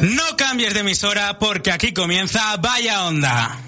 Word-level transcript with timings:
No 0.00 0.36
cambies 0.36 0.74
de 0.74 0.80
emisora 0.80 1.38
porque 1.38 1.72
aquí 1.72 1.92
comienza 1.92 2.56
Vaya 2.58 3.04
Onda. 3.04 3.58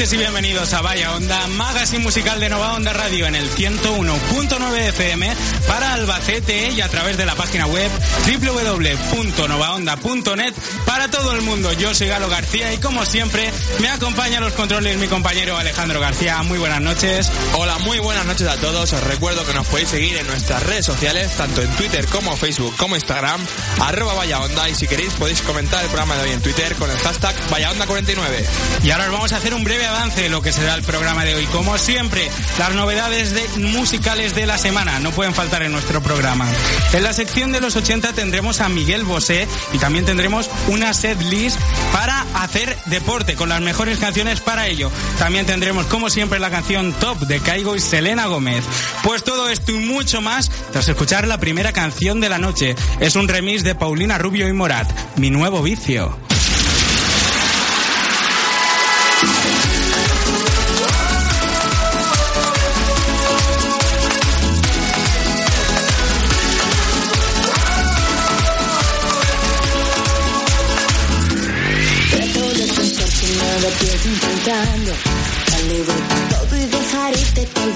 Noches 0.00 0.14
y 0.14 0.16
bienvenidos 0.16 0.72
a 0.72 0.80
Vaya 0.80 1.14
Onda, 1.14 1.46
magazine 1.48 2.02
musical 2.02 2.40
de 2.40 2.48
Nova 2.48 2.72
Onda 2.72 2.94
Radio 2.94 3.26
en 3.26 3.34
el 3.34 3.50
101.9 3.50 4.88
FM 4.88 5.36
para 5.68 5.92
Albacete 5.92 6.70
y 6.70 6.80
a 6.80 6.88
través 6.88 7.18
de 7.18 7.26
la 7.26 7.34
página 7.34 7.66
web 7.66 7.90
www.novaonda.net 8.26 10.54
para 10.86 11.10
todo 11.10 11.32
el 11.32 11.42
mundo. 11.42 11.70
Yo 11.74 11.94
soy 11.94 12.08
Galo 12.08 12.30
García 12.30 12.72
y 12.72 12.78
como 12.78 13.04
siempre 13.04 13.52
me 13.80 13.90
acompaña 13.90 14.38
a 14.38 14.40
los 14.40 14.54
controles 14.54 14.96
mi 14.96 15.06
compañero 15.06 15.58
Alejandro 15.58 16.00
García. 16.00 16.42
Muy 16.44 16.58
buenas 16.58 16.80
noches. 16.80 17.30
Hola, 17.58 17.76
muy 17.80 17.98
buenas 17.98 18.24
noches 18.24 18.48
a 18.48 18.56
todos. 18.56 18.90
Os 18.94 19.04
recuerdo 19.04 19.44
que 19.44 19.52
nos 19.52 19.66
podéis 19.66 19.90
seguir 19.90 20.16
en 20.16 20.26
nuestras 20.26 20.62
redes 20.62 20.86
sociales, 20.86 21.30
tanto 21.36 21.60
en 21.60 21.68
Twitter 21.72 22.06
como 22.06 22.34
Facebook 22.38 22.74
como 22.78 22.96
Instagram, 22.96 23.46
arroba 23.80 24.14
Vaya 24.14 24.40
Onda, 24.40 24.66
y 24.70 24.74
si 24.74 24.88
queréis 24.88 25.12
podéis 25.12 25.42
comentar 25.42 25.84
el 25.84 25.90
programa 25.90 26.16
de 26.16 26.22
hoy 26.22 26.30
en 26.30 26.40
Twitter 26.40 26.74
con 26.76 26.90
el 26.90 26.96
hashtag 26.96 27.34
Vaya 27.50 27.70
Onda 27.70 27.86
49. 27.86 28.46
Y 28.82 28.92
ahora 28.92 29.04
os 29.04 29.12
vamos 29.12 29.32
a 29.32 29.36
hacer 29.36 29.52
un 29.52 29.62
breve 29.62 29.89
avance 29.90 30.28
lo 30.28 30.40
que 30.42 30.52
será 30.52 30.74
el 30.74 30.82
programa 30.82 31.24
de 31.24 31.34
hoy. 31.34 31.44
Como 31.46 31.76
siempre, 31.78 32.30
las 32.58 32.72
novedades 32.74 33.32
de- 33.34 33.48
musicales 33.58 34.34
de 34.34 34.46
la 34.46 34.56
semana 34.58 34.98
no 35.00 35.10
pueden 35.10 35.34
faltar 35.34 35.62
en 35.62 35.72
nuestro 35.72 36.02
programa. 36.02 36.46
En 36.92 37.02
la 37.02 37.12
sección 37.12 37.52
de 37.52 37.60
los 37.60 37.76
80 37.76 38.12
tendremos 38.12 38.60
a 38.60 38.68
Miguel 38.68 39.04
Bosé 39.04 39.46
y 39.72 39.78
también 39.78 40.04
tendremos 40.04 40.48
una 40.68 40.94
set 40.94 41.20
list 41.22 41.58
para 41.92 42.24
hacer 42.34 42.76
deporte 42.86 43.34
con 43.36 43.48
las 43.48 43.60
mejores 43.60 43.98
canciones 43.98 44.40
para 44.40 44.66
ello. 44.68 44.90
También 45.18 45.46
tendremos, 45.46 45.86
como 45.86 46.08
siempre, 46.10 46.38
la 46.38 46.50
canción 46.50 46.92
Top 46.94 47.18
de 47.20 47.40
Caigo 47.40 47.76
y 47.76 47.80
Selena 47.80 48.26
Gómez. 48.26 48.64
Pues 49.02 49.24
todo 49.24 49.48
esto 49.48 49.72
y 49.72 49.78
mucho 49.80 50.20
más 50.20 50.50
tras 50.72 50.88
escuchar 50.88 51.26
la 51.26 51.38
primera 51.38 51.72
canción 51.72 52.20
de 52.20 52.28
la 52.28 52.38
noche. 52.38 52.76
Es 53.00 53.16
un 53.16 53.28
remix 53.28 53.62
de 53.64 53.74
Paulina 53.74 54.18
Rubio 54.18 54.48
y 54.48 54.52
Morat, 54.52 54.90
Mi 55.16 55.30
Nuevo 55.30 55.62
Vicio. 55.62 56.29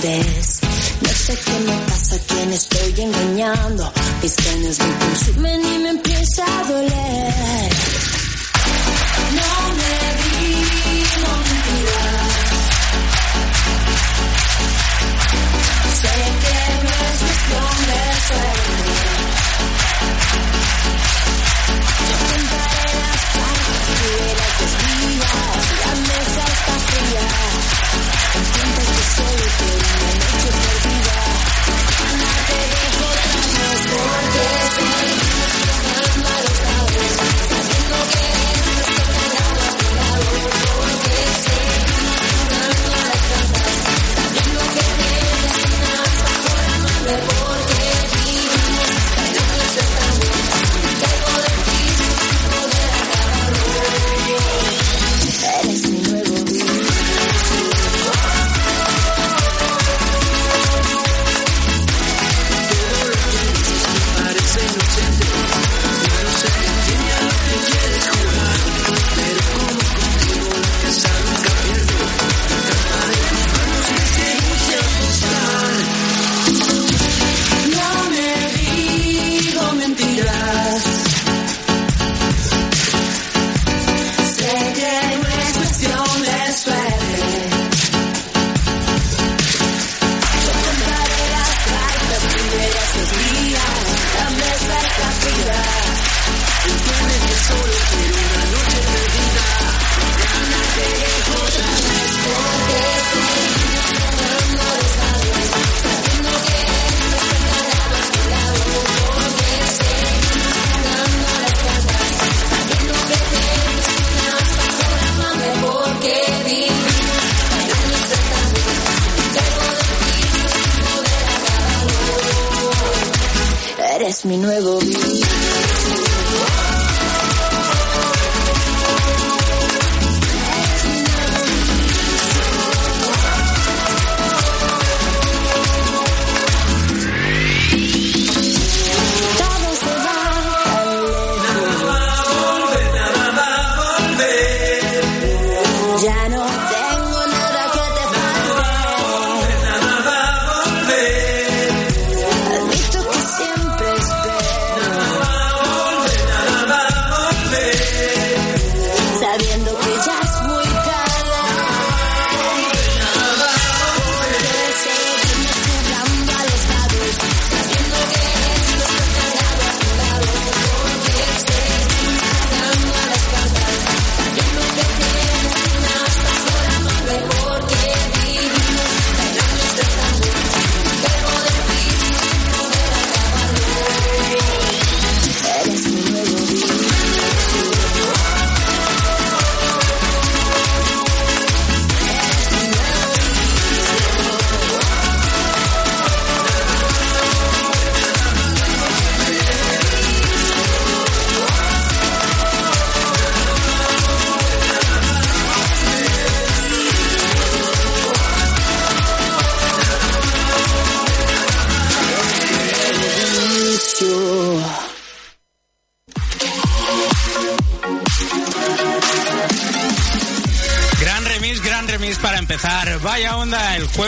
No 0.04 1.08
sé 1.08 1.34
qué 1.34 1.60
me 1.60 1.76
pasa, 1.86 2.18
quién 2.28 2.52
estoy 2.52 3.04
engañando. 3.04 3.90
Mis 4.22 4.36
ganas 4.36 4.78
me 4.78 4.98
consumen 4.98 5.64
y 5.64 5.78
me 5.78 5.88
empieza 5.88 6.44
a 6.44 6.64
doler 6.64 7.73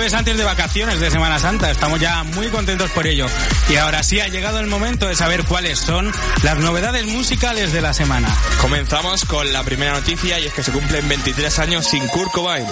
jueves 0.06 0.14
antes 0.14 0.36
de 0.36 0.44
vacaciones 0.44 1.00
de 1.00 1.10
Semana 1.10 1.40
Santa. 1.40 1.68
Estamos 1.68 1.98
ya 1.98 2.22
muy 2.22 2.46
contentos 2.48 2.90
por 2.92 3.08
ello. 3.08 3.26
Y 3.68 3.74
ahora 3.74 4.04
sí 4.04 4.20
ha 4.20 4.28
llegado 4.28 4.60
el 4.60 4.68
momento 4.68 5.08
de 5.08 5.16
saber 5.16 5.42
cuáles 5.44 5.80
son 5.80 6.12
las 6.44 6.58
novedades 6.58 7.06
musicales 7.06 7.72
de 7.72 7.80
la 7.80 7.92
semana. 7.92 8.28
Comenzamos 8.60 9.24
con 9.24 9.52
la 9.52 9.64
primera 9.64 9.94
noticia 9.94 10.38
y 10.38 10.46
es 10.46 10.52
que 10.52 10.62
se 10.62 10.70
cumplen 10.70 11.08
23 11.08 11.58
años 11.58 11.86
sin 11.86 12.06
Kurt 12.06 12.30
Cobain. 12.30 12.66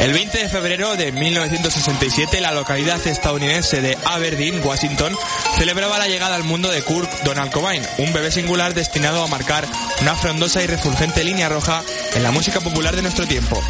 El 0.00 0.12
20 0.12 0.36
de 0.36 0.48
febrero 0.48 0.96
de 0.96 1.12
1967 1.12 2.40
la 2.40 2.52
localidad 2.52 3.06
estadounidense 3.06 3.80
de 3.80 3.96
Aberdeen, 4.04 4.60
Washington, 4.62 5.16
celebraba 5.56 5.98
la 5.98 6.08
llegada 6.08 6.34
al 6.34 6.44
mundo 6.44 6.70
de 6.70 6.82
Kurt 6.82 7.10
Donald 7.22 7.52
Cobain, 7.52 7.86
un 7.98 8.12
bebé 8.12 8.30
singular 8.30 8.74
destinado 8.74 9.22
a 9.22 9.28
marcar 9.28 9.64
una 10.00 10.16
frondosa 10.16 10.62
y 10.62 10.66
refulgente 10.66 11.24
línea 11.24 11.48
roja 11.48 11.82
en 12.14 12.22
la 12.22 12.30
música 12.30 12.60
popular 12.60 12.96
de 12.96 13.02
nuestro 13.02 13.26
tiempo. 13.26 13.62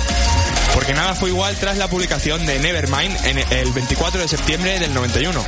Porque 0.74 0.94
nada 0.94 1.14
fue 1.14 1.30
igual 1.30 1.56
tras 1.56 1.76
la 1.76 1.88
publicación 1.88 2.44
de 2.46 2.58
Nevermind 2.58 3.26
en 3.26 3.38
el 3.38 3.72
24 3.72 4.20
de 4.20 4.28
septiembre 4.28 4.78
del 4.78 4.94
91. 4.94 5.44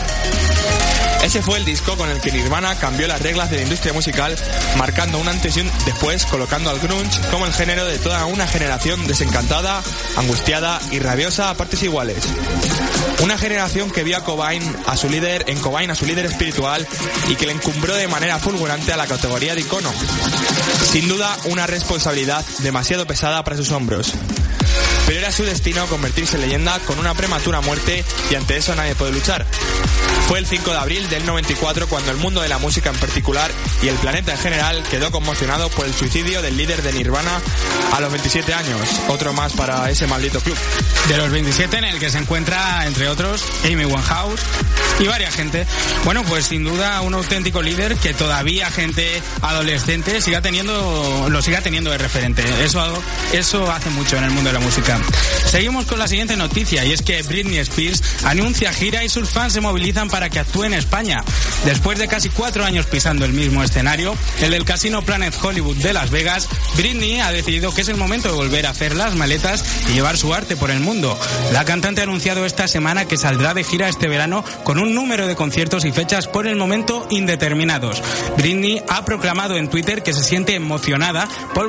Ese 1.25 1.41
fue 1.41 1.57
el 1.57 1.65
disco 1.65 1.97
con 1.97 2.11
el 2.11 2.21
que 2.21 2.31
Nirvana 2.31 2.75
cambió 2.75 3.07
las 3.07 3.23
reglas 3.23 3.49
de 3.49 3.57
la 3.57 3.63
industria 3.63 3.95
musical, 3.95 4.37
marcando 4.77 5.19
un 5.19 5.27
antes 5.27 5.57
y 5.57 5.61
un 5.63 5.71
después, 5.87 6.27
colocando 6.27 6.69
al 6.69 6.79
grunge 6.81 7.19
como 7.31 7.47
el 7.47 7.55
género 7.55 7.87
de 7.87 7.99
toda 7.99 8.27
una 8.27 8.47
generación 8.47 9.07
desencantada, 9.07 9.83
angustiada 10.17 10.79
y 10.91 10.99
rabiosa 10.99 11.49
a 11.49 11.55
partes 11.55 11.83
iguales. 11.83 12.19
Una 13.23 13.39
generación 13.39 13.91
que 13.91 14.05
vio 14.05 14.19
a 14.19 14.25
Cobain, 14.25 14.63
a 14.87 14.99
su 14.99 15.09
líder, 15.09 15.45
en 15.49 15.59
Cobain 15.61 15.91
a 15.91 15.95
su 15.95 16.05
líder 16.05 16.27
espiritual 16.27 16.87
y 17.31 17.37
que 17.37 17.47
le 17.47 17.53
encumbró 17.53 17.95
de 17.95 18.07
manera 18.07 18.39
fulgurante 18.39 18.93
a 18.93 18.99
la 18.99 19.07
categoría 19.07 19.55
de 19.55 19.63
icono. 19.63 19.91
Sin 20.93 21.09
duda, 21.09 21.35
una 21.47 21.67
responsabilidad 21.67 22.45
demasiado 22.59 23.07
pesada 23.07 23.43
para 23.45 23.57
sus 23.57 23.73
hombros. 23.73 24.13
Era 25.25 25.33
su 25.33 25.43
destino 25.43 25.87
convertirse 25.87 26.37
en 26.37 26.43
leyenda 26.43 26.79
con 26.81 26.99
una 26.99 27.15
prematura 27.15 27.63
muerte 27.63 28.05
y 28.31 28.35
ante 28.35 28.59
eso 28.59 28.75
nadie 28.75 28.95
puede 28.95 29.13
luchar. 29.13 29.47
Fue 30.29 30.39
el 30.39 30.47
5 30.47 30.71
de 30.71 30.77
abril 30.77 31.09
del 31.09 31.25
94 31.25 31.87
cuando 31.87 32.11
el 32.11 32.19
mundo 32.19 32.43
de 32.43 32.49
la 32.49 32.59
música 32.59 32.91
en 32.91 32.97
particular 32.97 33.51
y 33.83 33.89
el 33.89 33.97
planeta 33.97 34.33
en 34.33 34.39
general 34.39 34.83
quedó 34.91 35.11
conmocionado 35.11 35.71
por 35.71 35.87
el 35.87 35.95
suicidio 35.95 36.43
del 36.43 36.59
líder 36.59 36.83
de 36.83 36.93
Nirvana 36.93 37.41
a 37.93 38.01
los 38.01 38.11
27 38.11 38.53
años. 38.53 38.81
Otro 39.09 39.33
más 39.33 39.55
para 39.55 39.91
ese 39.91 40.07
maldito 40.07 40.41
club. 40.41 40.57
De 41.09 41.17
los 41.17 41.31
27 41.31 41.79
en 41.79 41.85
el 41.85 41.99
que 41.99 42.11
se 42.11 42.19
encuentra, 42.19 42.87
entre 42.87 43.09
otros, 43.09 43.45
Amy 43.65 43.85
Winehouse 43.85 44.41
y 44.99 45.07
varias 45.07 45.35
gente. 45.35 45.67
Bueno, 46.05 46.23
pues 46.25 46.47
sin 46.47 46.65
duda 46.65 47.01
un 47.03 47.15
auténtico 47.15 47.63
líder 47.63 47.97
que 47.97 48.15
todavía 48.15 48.71
gente 48.71 49.23
adolescente 49.43 50.23
siga 50.23 50.41
teniendo, 50.41 51.29
lo 51.29 51.43
siga 51.43 51.61
teniendo 51.61 51.91
de 51.91 51.99
referente. 51.99 52.43
Eso, 52.65 53.03
eso 53.33 53.71
hace 53.71 53.91
mucho 53.91 54.17
en 54.17 54.25
el 54.25 54.31
mundo 54.31 54.51
de 54.51 54.59
la 54.59 54.65
música. 54.65 54.99
Seguimos 55.47 55.87
con 55.87 55.99
la 55.99 56.09
siguiente 56.09 56.37
noticia 56.37 56.85
y 56.85 56.93
es 56.93 57.03
que 57.03 57.23
Britney 57.23 57.59
Spears 57.59 58.03
anuncia 58.25 58.73
gira 58.73 59.05
y 59.05 59.09
sus 59.09 59.29
fans 59.29 59.53
se 59.53 59.61
movilizan 59.61 60.09
para 60.09 60.31
que 60.31 60.41
actúe 60.41 60.65
en 60.65 60.75
España. 60.75 61.23
Después 61.65 61.99
de 61.99 62.09
casi 62.09 62.29
cuatro 62.29 62.65
años 62.65 62.87
pisando 62.87 63.25
el 63.25 63.33
mismo 63.33 63.63
escenario, 63.63 64.17
el 64.41 64.51
del 64.51 64.65
Casino 64.65 65.03
Planet 65.03 65.35
Hollywood 65.41 65.77
de 65.77 65.93
Las 65.93 66.11
Vegas, 66.11 66.49
Britney 66.77 67.21
ha 67.21 67.31
decidido 67.31 67.73
que 67.73 67.83
es 67.83 67.89
el 67.89 67.97
momento 67.97 68.29
de 68.29 68.35
volver 68.35 68.67
a 68.67 68.71
hacer 68.71 68.95
las 68.97 69.15
maletas 69.15 69.65
y 69.91 69.93
llevar 69.93 70.17
su 70.17 70.35
arte 70.35 70.57
por 70.57 70.71
el 70.71 70.81
mundo. 70.81 71.19
La 71.53 71.65
cantante 71.65 72.01
ha 72.01 72.05
anunciado 72.05 72.47
esta 72.47 72.67
semana 72.67 73.07
que 73.07 73.17
saldrá 73.17 73.55
de 73.55 73.65
gira 73.65 73.89
este 73.89 74.09
verano 74.09 74.45
con 74.65 74.79
un 74.79 74.95
número 74.95 75.27
de 75.27 75.37
conciertos 75.37 75.85
y 75.85 75.93
fechas 75.93 76.27
por 76.27 76.47
el 76.47 76.57
momento 76.57 77.07
indeterminados. 77.11 78.03
Britney 78.37 78.83
ha 78.89 79.05
proclamado 79.05 79.57
en 79.57 79.69
Twitter 79.69 80.03
que 80.03 80.13
se 80.13 80.25
siente 80.25 80.55
emocionada 80.55 81.29
por, 81.53 81.69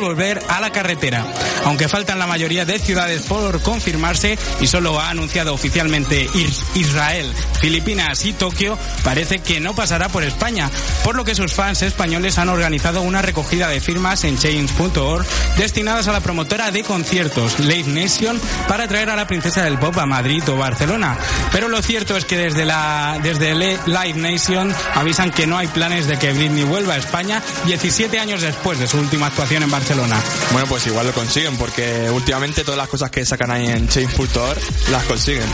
volver 0.00 0.42
a 0.48 0.60
la 0.60 0.70
carretera. 0.70 1.26
Aunque 1.64 1.88
faltan 1.88 2.18
la 2.18 2.26
mayoría 2.26 2.64
de 2.66 2.78
ciudades 2.78 3.22
por 3.22 3.62
confirmarse 3.62 4.38
y 4.60 4.66
solo 4.66 5.00
ha 5.00 5.10
anunciado 5.10 5.54
oficialmente 5.54 6.28
Israel, 6.74 7.32
Filipinas 7.60 8.24
y 8.24 8.32
Tokio, 8.32 8.78
parece 9.04 9.38
que 9.38 9.60
no 9.60 9.74
pasará 9.74 10.08
por 10.08 10.24
España, 10.24 10.70
por 11.04 11.16
lo 11.16 11.24
que 11.24 11.34
sus 11.34 11.52
fans 11.52 11.82
españoles 11.82 12.38
han 12.38 12.48
organizado 12.48 13.02
una 13.02 13.22
recogida 13.22 13.68
de 13.68 13.80
firmas 13.80 14.24
en 14.24 14.38
change.org 14.38 15.24
destinadas 15.56 16.08
a 16.08 16.12
la 16.12 16.20
promotora 16.20 16.70
de 16.70 16.82
conciertos 16.82 17.58
Live 17.60 17.88
Nation 17.88 18.40
para 18.68 18.88
traer 18.88 19.10
a 19.10 19.16
la 19.16 19.26
princesa 19.26 19.62
del 19.62 19.78
pop 19.78 19.96
a 19.98 20.06
Madrid 20.06 20.42
o 20.48 20.56
Barcelona. 20.56 21.16
Pero 21.52 21.68
lo 21.68 21.80
cierto 21.82 22.16
es 22.16 22.24
que 22.24 22.36
desde 22.36 22.64
la 22.64 23.18
desde 23.22 23.54
Live 23.54 24.14
Nation 24.16 24.74
avisan 24.94 25.30
que 25.30 25.46
no 25.46 25.56
hay 25.56 25.68
planes 25.68 26.06
de 26.06 26.18
que 26.18 26.32
Britney 26.32 26.64
vuelva 26.64 26.94
a 26.94 26.98
España 26.98 27.42
17 27.66 28.18
años 28.18 28.42
después 28.42 28.78
de 28.78 28.86
su 28.86 28.98
última 28.98 29.26
actuación 29.26 29.62
en 29.62 29.70
Barcelona. 29.70 30.20
Bueno, 30.52 30.66
pues 30.68 30.86
igual 30.86 31.06
lo 31.06 31.12
consiguen 31.12 31.56
porque 31.56 32.10
últimamente 32.10 32.55
todas 32.64 32.78
las 32.78 32.88
cosas 32.88 33.10
que 33.10 33.24
sacan 33.24 33.50
ahí 33.50 33.66
en 33.66 33.88
change.org 33.88 34.58
las 34.90 35.04
consiguen. 35.04 35.48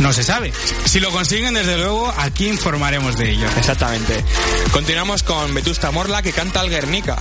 No 0.00 0.12
se 0.12 0.24
sabe. 0.24 0.52
Si 0.84 1.00
lo 1.00 1.10
consiguen, 1.10 1.54
desde 1.54 1.76
luego, 1.76 2.12
aquí 2.16 2.48
informaremos 2.48 3.16
de 3.16 3.30
ello. 3.30 3.46
Exactamente. 3.56 4.24
Continuamos 4.72 5.22
con 5.22 5.54
Vetusta 5.54 5.90
Morla 5.90 6.22
que 6.22 6.32
canta 6.32 6.60
al 6.60 6.70
Guernica. 6.70 7.16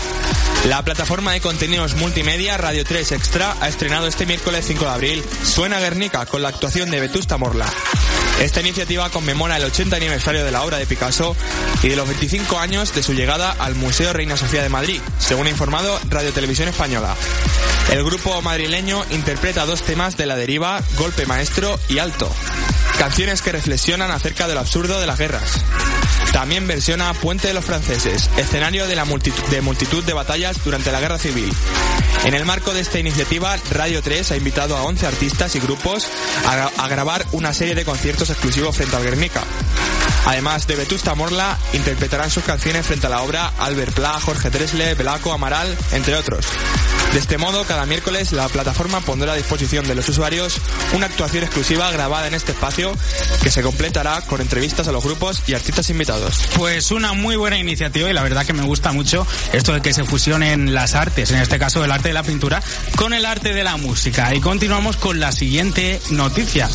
La 0.67 0.83
plataforma 0.83 1.33
de 1.33 1.41
contenidos 1.41 1.95
multimedia 1.95 2.57
Radio 2.57 2.83
3 2.83 3.11
Extra 3.11 3.55
ha 3.59 3.67
estrenado 3.67 4.07
este 4.07 4.25
miércoles 4.25 4.65
5 4.65 4.85
de 4.85 4.91
abril 4.91 5.23
Suena 5.43 5.79
Guernica 5.79 6.25
con 6.25 6.41
la 6.41 6.49
actuación 6.49 6.89
de 6.89 7.01
Vetusta 7.01 7.37
Morla. 7.37 7.67
Esta 8.39 8.59
iniciativa 8.59 9.09
conmemora 9.09 9.57
el 9.57 9.63
80 9.63 9.95
aniversario 9.95 10.43
de 10.43 10.51
la 10.51 10.63
obra 10.63 10.77
de 10.77 10.85
Picasso 10.85 11.35
y 11.81 11.89
de 11.89 11.95
los 11.95 12.07
25 12.07 12.59
años 12.59 12.93
de 12.93 13.03
su 13.03 13.13
llegada 13.13 13.51
al 13.51 13.75
Museo 13.75 14.11
Reina 14.13 14.37
Sofía 14.37 14.63
de 14.63 14.69
Madrid, 14.69 14.99
según 15.19 15.47
ha 15.47 15.49
informado 15.49 15.99
Radio 16.09 16.33
Televisión 16.33 16.67
Española. 16.67 17.15
El 17.91 18.03
grupo 18.03 18.41
madrileño 18.41 19.03
interpreta 19.11 19.65
dos 19.65 19.83
temas 19.83 20.17
de 20.17 20.25
la 20.25 20.35
deriva 20.35 20.81
Golpe 20.97 21.25
Maestro 21.25 21.79
y 21.89 21.99
Alto, 21.99 22.29
canciones 22.97 23.41
que 23.41 23.51
reflexionan 23.51 24.11
acerca 24.11 24.47
de 24.47 24.53
lo 24.53 24.59
absurdo 24.59 24.99
de 24.99 25.07
las 25.07 25.19
guerras. 25.19 25.63
También 26.31 26.65
versiona 26.65 27.13
Puente 27.13 27.47
de 27.47 27.53
los 27.53 27.63
Franceses, 27.63 28.29
escenario 28.37 28.87
de, 28.87 28.95
multitud, 29.61 30.03
de 30.03 30.13
batallas 30.13 30.63
durante 30.63 30.91
la 30.91 30.99
Guerra 30.99 31.19
Civil. 31.19 31.51
En 32.25 32.33
el 32.33 32.45
marco 32.45 32.73
de 32.73 32.81
esta 32.81 32.97
iniciativa, 32.97 33.55
Radio 33.71 34.01
3 34.01 34.31
ha 34.31 34.37
invitado 34.37 34.75
a 34.75 34.81
11 34.83 35.05
artistas 35.05 35.55
y 35.55 35.59
grupos 35.59 36.07
a, 36.47 36.87
grabar 36.87 37.25
una 37.33 37.53
serie 37.53 37.75
de 37.75 37.85
conciertos 37.85 38.31
exclusivos 38.31 38.75
frente 38.75 38.95
al 38.95 39.03
Guernica. 39.03 39.43
Además 40.25 40.65
de 40.65 40.75
Vetusta 40.75 41.13
Morla, 41.13 41.57
interpretarán 41.73 42.31
sus 42.31 42.43
canciones 42.43 42.85
frente 42.85 43.07
a 43.07 43.11
la 43.11 43.21
obra 43.21 43.51
Albert 43.59 43.93
Pla, 43.93 44.19
Jorge 44.19 44.49
Dresle, 44.49 44.95
Belaco, 44.95 45.33
Amaral, 45.33 45.77
entre 45.91 46.15
otros. 46.15 46.47
De 47.13 47.19
este 47.19 47.37
modo, 47.37 47.63
cada 47.63 47.85
miércoles 47.85 48.31
la 48.31 48.49
plataforma 48.49 48.99
pondrá 48.99 49.33
a 49.33 49.35
disposición 49.35 49.87
de 49.87 49.93
los 49.93 50.09
usuarios 50.09 50.59
una 50.93 51.05
actuación 51.05 51.43
exclusiva 51.43 51.91
grabada 51.91 52.27
en 52.27 52.33
este 52.33 52.53
espacio 52.53 52.91
que 53.43 53.51
se 53.51 53.61
completará 53.61 54.21
con 54.21 54.41
entrevistas 54.41 54.87
a 54.87 54.91
los 54.91 55.03
grupos 55.03 55.43
y 55.45 55.53
artistas 55.53 55.91
invitados. 55.91 56.39
Pues 56.57 56.89
una 56.89 57.13
muy 57.13 57.35
buena 57.35 57.59
iniciativa 57.59 58.09
y 58.09 58.13
la 58.13 58.23
verdad 58.23 58.47
que 58.47 58.53
me 58.53 58.63
gusta 58.63 58.93
mucho 58.93 59.27
esto 59.51 59.73
de 59.73 59.81
que 59.81 59.93
se 59.93 60.05
fusionen 60.05 60.73
las 60.73 60.95
artes, 60.95 61.29
en 61.29 61.37
este 61.37 61.59
caso 61.59 61.85
el 61.85 61.91
arte 61.91 62.07
de 62.07 62.15
la 62.15 62.23
pintura, 62.23 62.63
con 62.95 63.13
el 63.13 63.25
arte 63.25 63.53
de 63.53 63.63
la 63.63 63.77
música. 63.77 64.33
Y 64.33 64.41
continuamos 64.41 64.97
con 64.97 65.19
la 65.19 65.31
siguiente 65.31 66.01
noticia. 66.09 66.67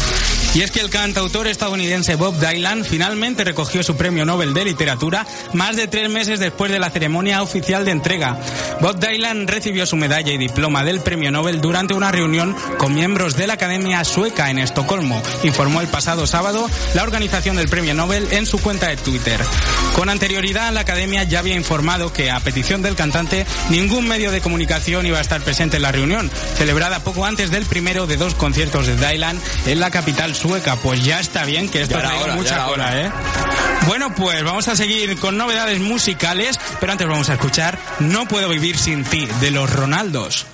Y 0.55 0.63
es 0.63 0.71
que 0.71 0.81
el 0.81 0.91
cantautor 0.91 1.47
estadounidense 1.47 2.17
Bob 2.17 2.35
Dylan 2.39 2.85
finalmente 2.85 3.45
recogió 3.45 3.83
su 3.83 3.97
premio 3.97 4.25
Nobel 4.25 4.55
de 4.55 4.65
Literatura 4.65 5.27
más 5.53 5.77
de 5.77 5.87
tres 5.87 6.09
meses 6.09 6.41
después 6.41 6.73
de 6.73 6.79
la 6.79 6.91
ceremonia 6.91 7.43
oficial 7.43 7.85
de 7.85 7.93
entrega. 7.93 8.41
Bob 8.81 8.99
Dylan 8.99 9.47
recibió 9.47 9.87
su 9.87 9.97
medalla 9.97 10.33
y 10.33 10.39
diploma 10.39 10.85
del 10.85 11.01
premio 11.01 11.31
Nobel 11.31 11.61
durante 11.61 11.95
una 11.95 12.11
reunión 12.11 12.57
con 12.79 12.95
miembros 12.95 13.37
de 13.37 13.47
la 13.47 13.55
Academia 13.55 14.03
Sueca 14.05 14.51
en 14.51 14.59
Estocolmo, 14.59 15.23
informó 15.45 15.81
el 15.81 15.89
pasado 15.89 16.27
sábado 16.27 16.69
la 16.95 17.03
organización 17.03 17.57
del 17.57 17.69
premio 17.69 17.95
Nobel 17.95 18.27
en 18.31 18.47
su 18.47 18.59
cuenta 18.59 18.89
de 18.89 18.97
Twitter. 18.97 19.41
Con 19.95 20.09
anterioridad, 20.09 20.73
la 20.73 20.81
Academia 20.81 21.25
ya 21.25 21.41
había 21.41 21.57
informado 21.57 22.13
que, 22.13 22.31
a 22.31 22.41
petición 22.41 22.83
del 22.83 22.95
cantante, 22.95 23.47
ningún 23.69 24.09
medio 24.09 24.31
de 24.31 24.41
comunicación 24.41 25.07
iba 25.07 25.19
a 25.19 25.23
estar 25.23 25.43
presente 25.43 25.77
en 25.77 25.83
la 25.83 25.93
reunión, 25.93 26.31
celebrada 26.57 27.01
poco 27.01 27.25
antes 27.25 27.51
del 27.51 27.67
primero 27.67 28.07
de 28.07 28.17
dos 28.17 28.35
conciertos 28.35 28.87
de 28.87 28.97
Dylan 28.97 29.41
en 29.67 29.81
la 29.81 29.91
capital 29.91 30.35
sueca. 30.39 30.77
Pues 30.77 31.05
ya 31.05 31.21
está 31.21 31.45
bien 31.45 31.69
que 31.69 31.83
esto 31.83 31.99
traiga 31.99 32.25
hora, 32.25 32.35
mucha 32.35 32.65
cola. 32.65 33.01
¿eh? 33.01 33.11
Bueno, 33.87 34.15
pues 34.15 34.43
vamos 34.45 34.69
a 34.69 34.77
seguir 34.77 35.19
con 35.19 35.37
novedades 35.37 35.81
musicales, 35.81 36.59
pero 36.81 36.93
antes 36.93 37.07
vamos 37.07 37.29
a 37.31 37.35
escuchar 37.35 37.79
No 38.01 38.27
puedo 38.27 38.49
vivir 38.49 38.79
sin 38.79 39.05
ti, 39.05 39.27
de 39.41 39.51
los 39.51 39.71
Ronaldos. 39.71 40.47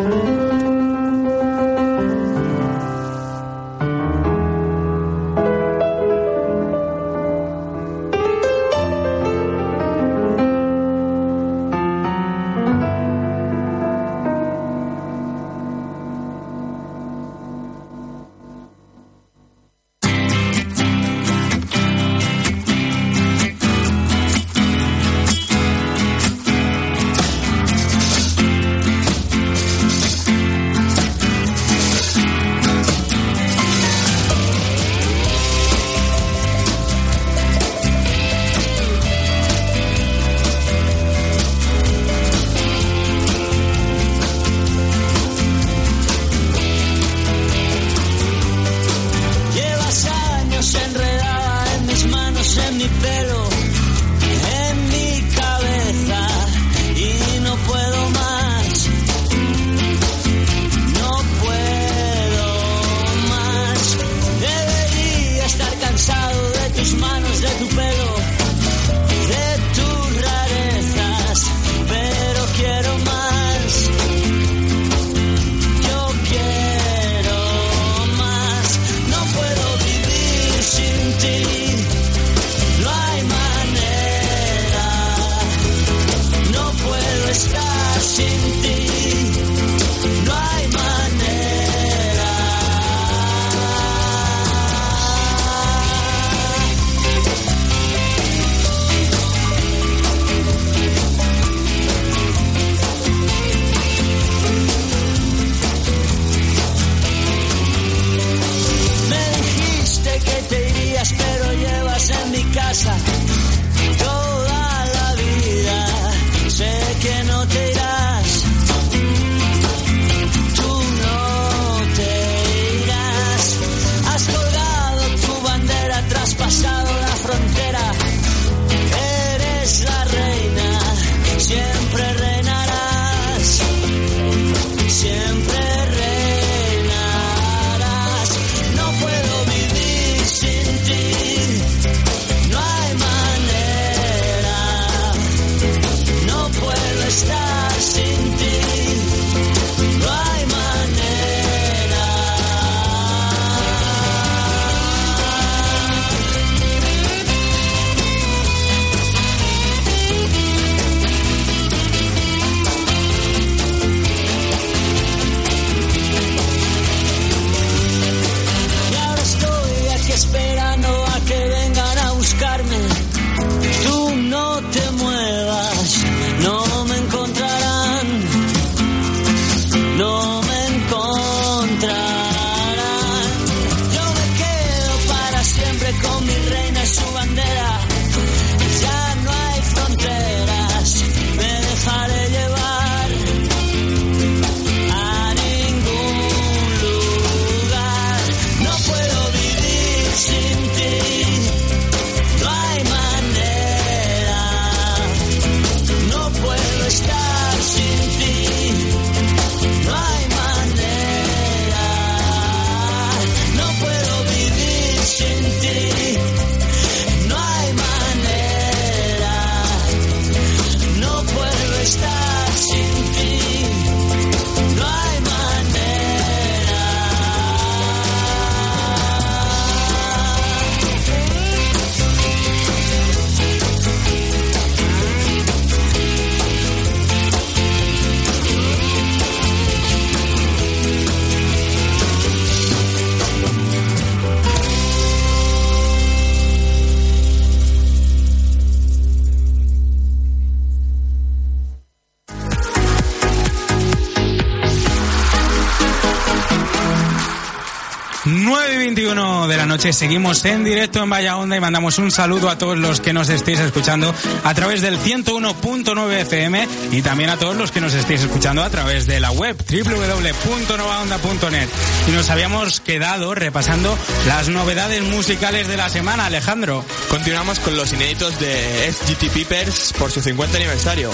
21 259.85 259.85
de 259.85 259.85
la 259.85 259.85
noche 259.85 259.93
seguimos 259.93 260.45
en 260.47 260.65
directo 260.65 261.03
en 261.03 261.11
Vaya 261.11 261.37
Onda 261.37 261.57
y 261.57 261.61
mandamos 261.61 261.99
un 261.99 262.11
saludo 262.11 262.49
a 262.49 262.57
todos 262.57 262.79
los 262.79 263.01
que 263.01 263.13
nos 263.13 263.29
estéis 263.29 263.61
escuchando 263.61 264.15
a 264.43 264.55
través 264.55 264.81
del 264.81 264.99
101.9 264.99 266.23
FM 266.23 266.67
y 266.93 267.03
también 267.03 267.29
a 267.29 267.37
todos 267.37 267.55
los 267.55 267.71
que 267.71 267.83
nos 267.83 267.93
estéis 267.93 268.23
escuchando 268.23 268.63
a 268.63 268.71
través 268.71 269.07
de 269.07 269.21
la 269.21 269.31
web 269.31 269.57
www.novaonda.net. 269.57 271.69
Y 272.09 272.13
nos 272.13 272.31
habíamos 272.31 272.81
quedado 272.81 273.35
repasando 273.35 273.99
las 274.27 274.49
novedades 274.49 275.03
musicales 275.03 275.69
de 275.69 275.77
la 275.77 275.91
semana, 275.91 276.25
Alejandro. 276.27 276.83
Continuamos 277.11 277.61
con 277.61 277.77
los 277.77 277.93
inéditos 277.93 278.41
de 278.41 278.91
SGT 278.91 279.33
Peepers 279.33 279.93
por 279.99 280.11
su 280.11 280.23
50 280.23 280.57
aniversario. 280.57 281.11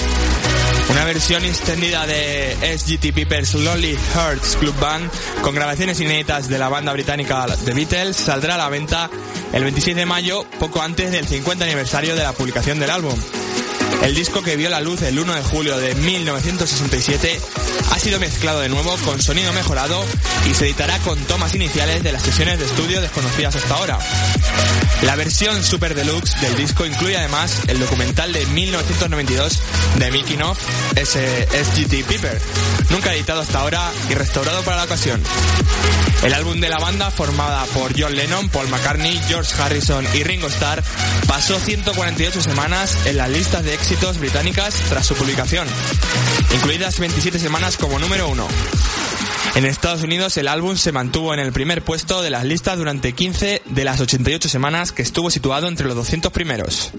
Una 0.88 1.04
versión 1.04 1.44
extendida 1.44 2.06
de 2.06 2.56
SGT 2.76 3.12
Peepers 3.14 3.54
Lonely 3.54 3.96
Hearts 4.14 4.56
Club 4.56 4.74
Band 4.80 5.10
con 5.42 5.54
grabaciones 5.54 6.00
inéditas 6.00 6.48
de 6.48 6.58
la 6.58 6.68
banda 6.68 6.92
británica 6.92 7.46
The 7.64 7.74
Beatles 7.74 8.16
saldrá 8.16 8.54
a 8.54 8.58
la 8.58 8.68
venta 8.68 9.10
el 9.52 9.62
26 9.62 9.96
de 9.96 10.06
mayo, 10.06 10.44
poco 10.58 10.80
antes 10.80 11.10
del 11.12 11.26
50 11.26 11.64
aniversario 11.64 12.14
de 12.14 12.22
la 12.22 12.32
publicación 12.32 12.78
del 12.78 12.90
álbum. 12.90 13.14
El 14.02 14.14
disco 14.14 14.42
que 14.42 14.56
vio 14.56 14.70
la 14.70 14.80
luz 14.80 15.02
el 15.02 15.18
1 15.18 15.34
de 15.34 15.42
julio 15.42 15.76
de 15.76 15.94
1967 15.94 17.38
ha 17.90 17.98
sido 17.98 18.18
mezclado 18.18 18.60
de 18.60 18.70
nuevo 18.70 18.96
con 19.04 19.20
sonido 19.20 19.52
mejorado 19.52 20.02
y 20.50 20.54
se 20.54 20.64
editará 20.64 20.98
con 21.00 21.18
tomas 21.24 21.54
iniciales 21.54 22.02
de 22.02 22.12
las 22.12 22.22
sesiones 22.22 22.58
de 22.58 22.64
estudio 22.64 23.02
desconocidas 23.02 23.56
hasta 23.56 23.74
ahora. 23.74 23.98
La 25.02 25.16
versión 25.16 25.62
Super 25.62 25.94
Deluxe 25.94 26.40
del 26.40 26.56
disco 26.56 26.86
incluye 26.86 27.16
además 27.16 27.60
el 27.68 27.78
documental 27.78 28.32
de 28.32 28.46
1992 28.46 29.60
de 29.98 30.10
Mickey 30.10 30.40
Off 30.42 30.58
SGT 30.96 32.04
Piper, 32.06 32.40
nunca 32.88 33.14
editado 33.14 33.42
hasta 33.42 33.60
ahora 33.60 33.90
y 34.08 34.14
restaurado 34.14 34.62
para 34.62 34.78
la 34.78 34.84
ocasión. 34.84 35.20
El 36.22 36.34
álbum 36.34 36.60
de 36.60 36.68
la 36.68 36.78
banda, 36.78 37.10
formada 37.10 37.64
por 37.66 37.98
John 37.98 38.14
Lennon, 38.14 38.50
Paul 38.50 38.68
McCartney, 38.68 39.18
George 39.26 39.50
Harrison 39.60 40.06
y 40.14 40.22
Ringo 40.22 40.48
Starr, 40.48 40.82
pasó 41.26 41.58
148 41.58 42.42
semanas 42.42 42.94
en 43.06 43.16
las 43.16 43.30
listas 43.30 43.64
de 43.64 43.72
éxitos 43.72 43.89
británicas 44.20 44.74
tras 44.88 45.04
su 45.04 45.16
publicación, 45.16 45.66
incluidas 46.54 47.00
27 47.00 47.40
semanas 47.40 47.76
como 47.76 47.98
número 47.98 48.28
uno. 48.28 48.46
En 49.56 49.66
Estados 49.66 50.04
Unidos 50.04 50.36
el 50.36 50.46
álbum 50.46 50.76
se 50.76 50.92
mantuvo 50.92 51.34
en 51.34 51.40
el 51.40 51.52
primer 51.52 51.82
puesto 51.82 52.22
de 52.22 52.30
las 52.30 52.44
listas 52.44 52.78
durante 52.78 53.14
15 53.14 53.62
de 53.64 53.84
las 53.84 54.00
88 54.00 54.48
semanas 54.48 54.92
que 54.92 55.02
estuvo 55.02 55.28
situado 55.28 55.66
entre 55.66 55.88
los 55.88 55.96
200 55.96 56.30
primeros. 56.30 56.92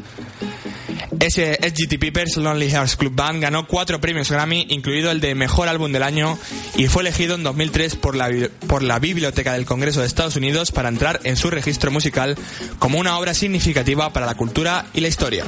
Ese 1.21 1.53
SGT 1.61 1.97
Peepers 1.97 2.35
Lonely 2.35 2.69
Hearts 2.69 2.97
Club 2.97 3.15
Band 3.15 3.41
ganó 3.41 3.67
cuatro 3.67 4.01
premios 4.01 4.29
Grammy, 4.29 4.65
incluido 4.69 5.11
el 5.11 5.21
de 5.21 5.33
Mejor 5.33 5.69
Álbum 5.69 5.93
del 5.93 6.03
Año, 6.03 6.37
y 6.75 6.87
fue 6.87 7.03
elegido 7.03 7.35
en 7.35 7.43
2003 7.43 7.95
por 7.95 8.15
la, 8.15 8.29
por 8.67 8.83
la 8.83 8.99
Biblioteca 8.99 9.53
del 9.53 9.65
Congreso 9.65 10.01
de 10.01 10.07
Estados 10.07 10.35
Unidos 10.35 10.73
para 10.73 10.89
entrar 10.89 11.21
en 11.23 11.37
su 11.37 11.49
registro 11.49 11.89
musical 11.89 12.37
como 12.79 12.99
una 12.99 13.17
obra 13.17 13.33
significativa 13.33 14.11
para 14.11 14.25
la 14.25 14.35
cultura 14.35 14.87
y 14.93 14.99
la 14.99 15.07
historia. 15.07 15.45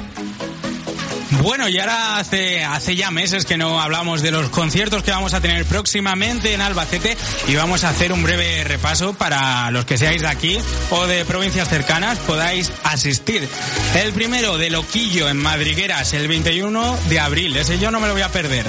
Bueno, 1.42 1.68
y 1.68 1.80
ahora 1.80 2.18
hace, 2.18 2.64
hace 2.64 2.96
ya 2.96 3.12
meses 3.12 3.46
que 3.46 3.58
no 3.58 3.82
hablamos 3.82 4.22
de 4.22 4.32
los 4.32 4.50
conciertos 4.50 5.04
que 5.04 5.12
vamos 5.12 5.34
a 5.34 5.42
tener 5.42 5.66
próximamente 5.66 6.54
en 6.54 6.62
Albacete 6.62 7.18
y 7.48 7.56
vamos 7.56 7.84
a 7.84 7.90
hacer 7.90 8.14
un 8.14 8.24
breve 8.24 8.64
repaso 8.64 9.14
para 9.14 9.72
los 9.72 9.86
que 9.86 9.98
seáis 9.98 10.22
de 10.22 10.28
aquí 10.28 10.58
o 10.92 11.08
de 11.08 11.26
provincias 11.26 11.70
cercanas 11.70 12.18
podáis 12.20 12.72
asistir. 12.84 13.48
El 13.96 14.14
primero 14.14 14.58
de 14.58 14.70
Loquillo 14.70 15.30
en 15.30 15.38
Madrigueras 15.38 16.14
el 16.14 16.28
21 16.28 16.98
de 17.10 17.20
abril, 17.20 17.56
ese 17.56 17.80
yo 17.80 17.92
no 17.92 18.00
me 18.00 18.08
lo 18.08 18.14
voy 18.14 18.24
a 18.24 18.30
perder. 18.30 18.66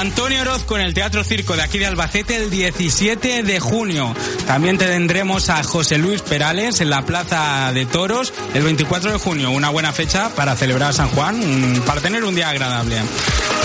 Antonio 0.00 0.40
Orozco 0.40 0.76
en 0.76 0.82
el 0.82 0.92
Teatro 0.92 1.22
Circo 1.22 1.54
de 1.54 1.62
aquí 1.62 1.78
de 1.78 1.86
Albacete 1.86 2.34
el 2.34 2.50
17 2.50 3.44
de 3.44 3.60
junio. 3.60 4.14
También 4.44 4.76
tendremos 4.76 5.48
a 5.50 5.62
José 5.62 5.98
Luis 5.98 6.20
Perales 6.20 6.80
en 6.80 6.90
la 6.90 7.02
Plaza 7.02 7.72
de 7.72 7.86
Toros 7.86 8.32
el 8.54 8.64
24 8.64 9.12
de 9.12 9.18
junio. 9.18 9.50
Una 9.52 9.70
buena 9.70 9.92
fecha 9.92 10.30
para 10.30 10.56
celebrar 10.56 10.92
San 10.94 11.08
Juan, 11.10 11.82
para 11.86 12.00
tener 12.00 12.24
un 12.24 12.34
día 12.34 12.50
agradable. 12.50 13.02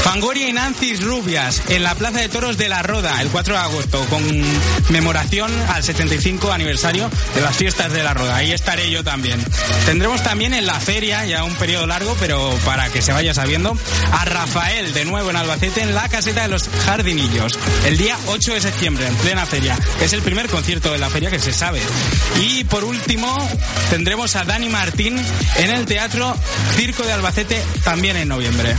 Fangoria 0.04 0.48
y 0.48 0.54
Nancy 0.54 0.96
Rubias 0.96 1.62
en 1.68 1.84
la 1.84 1.94
Plaza 1.94 2.20
de 2.20 2.30
Toros 2.30 2.58
de 2.58 2.70
la 2.70 2.82
Roda 2.82 3.22
el 3.22 3.30
4 3.30 3.54
de 3.54 3.60
agosto 3.60 4.06
con 4.06 4.24
memoración 4.89 5.52
al 5.70 5.84
75 5.84 6.52
aniversario 6.52 7.10
de 7.36 7.42
las 7.42 7.56
fiestas 7.56 7.92
de 7.92 8.02
la 8.02 8.13
Roda. 8.13 8.38
Ahí 8.38 8.52
estaré 8.52 8.89
yo 8.89 9.04
también. 9.04 9.44
Tendremos 9.86 10.24
también 10.24 10.54
en 10.54 10.65
la 10.65 10.80
feria, 10.80 11.26
ya 11.26 11.44
un 11.44 11.54
periodo 11.56 11.86
largo, 11.86 12.15
pero 12.20 12.50
para 12.65 12.89
que 12.89 13.02
se 13.02 13.12
vaya 13.12 13.34
sabiendo, 13.34 13.78
a 14.12 14.26
Rafael 14.26 14.94
de 14.94 15.06
nuevo 15.06 15.30
en 15.30 15.36
Albacete 15.36 15.82
en 15.82 15.94
la 15.94 16.08
caseta 16.20 16.42
de 16.42 16.50
los 16.50 16.68
jardinillos 16.68 17.58
el 17.86 17.98
día 17.98 18.18
8 18.28 18.56
de 18.56 18.60
septiembre 18.60 19.08
en 19.08 19.16
plena 19.16 19.46
feria. 19.46 19.78
Es 20.02 20.12
el 20.12 20.22
primer 20.22 20.50
concierto 20.50 20.92
de 20.92 20.98
la 20.98 21.10
feria 21.10 21.32
que 21.32 21.40
se 21.40 21.54
sabe. 21.54 21.80
Y 22.42 22.66
por 22.66 22.84
último 22.84 23.34
tendremos 23.90 24.36
a 24.36 24.44
Dani 24.44 24.68
Martín 24.68 25.18
en 25.18 25.72
el 25.72 25.86
Teatro 25.86 26.36
Circo 26.76 27.04
de 27.04 27.14
Albacete 27.14 27.64
también 27.86 28.18
en 28.18 28.28
noviembre. 28.28 28.76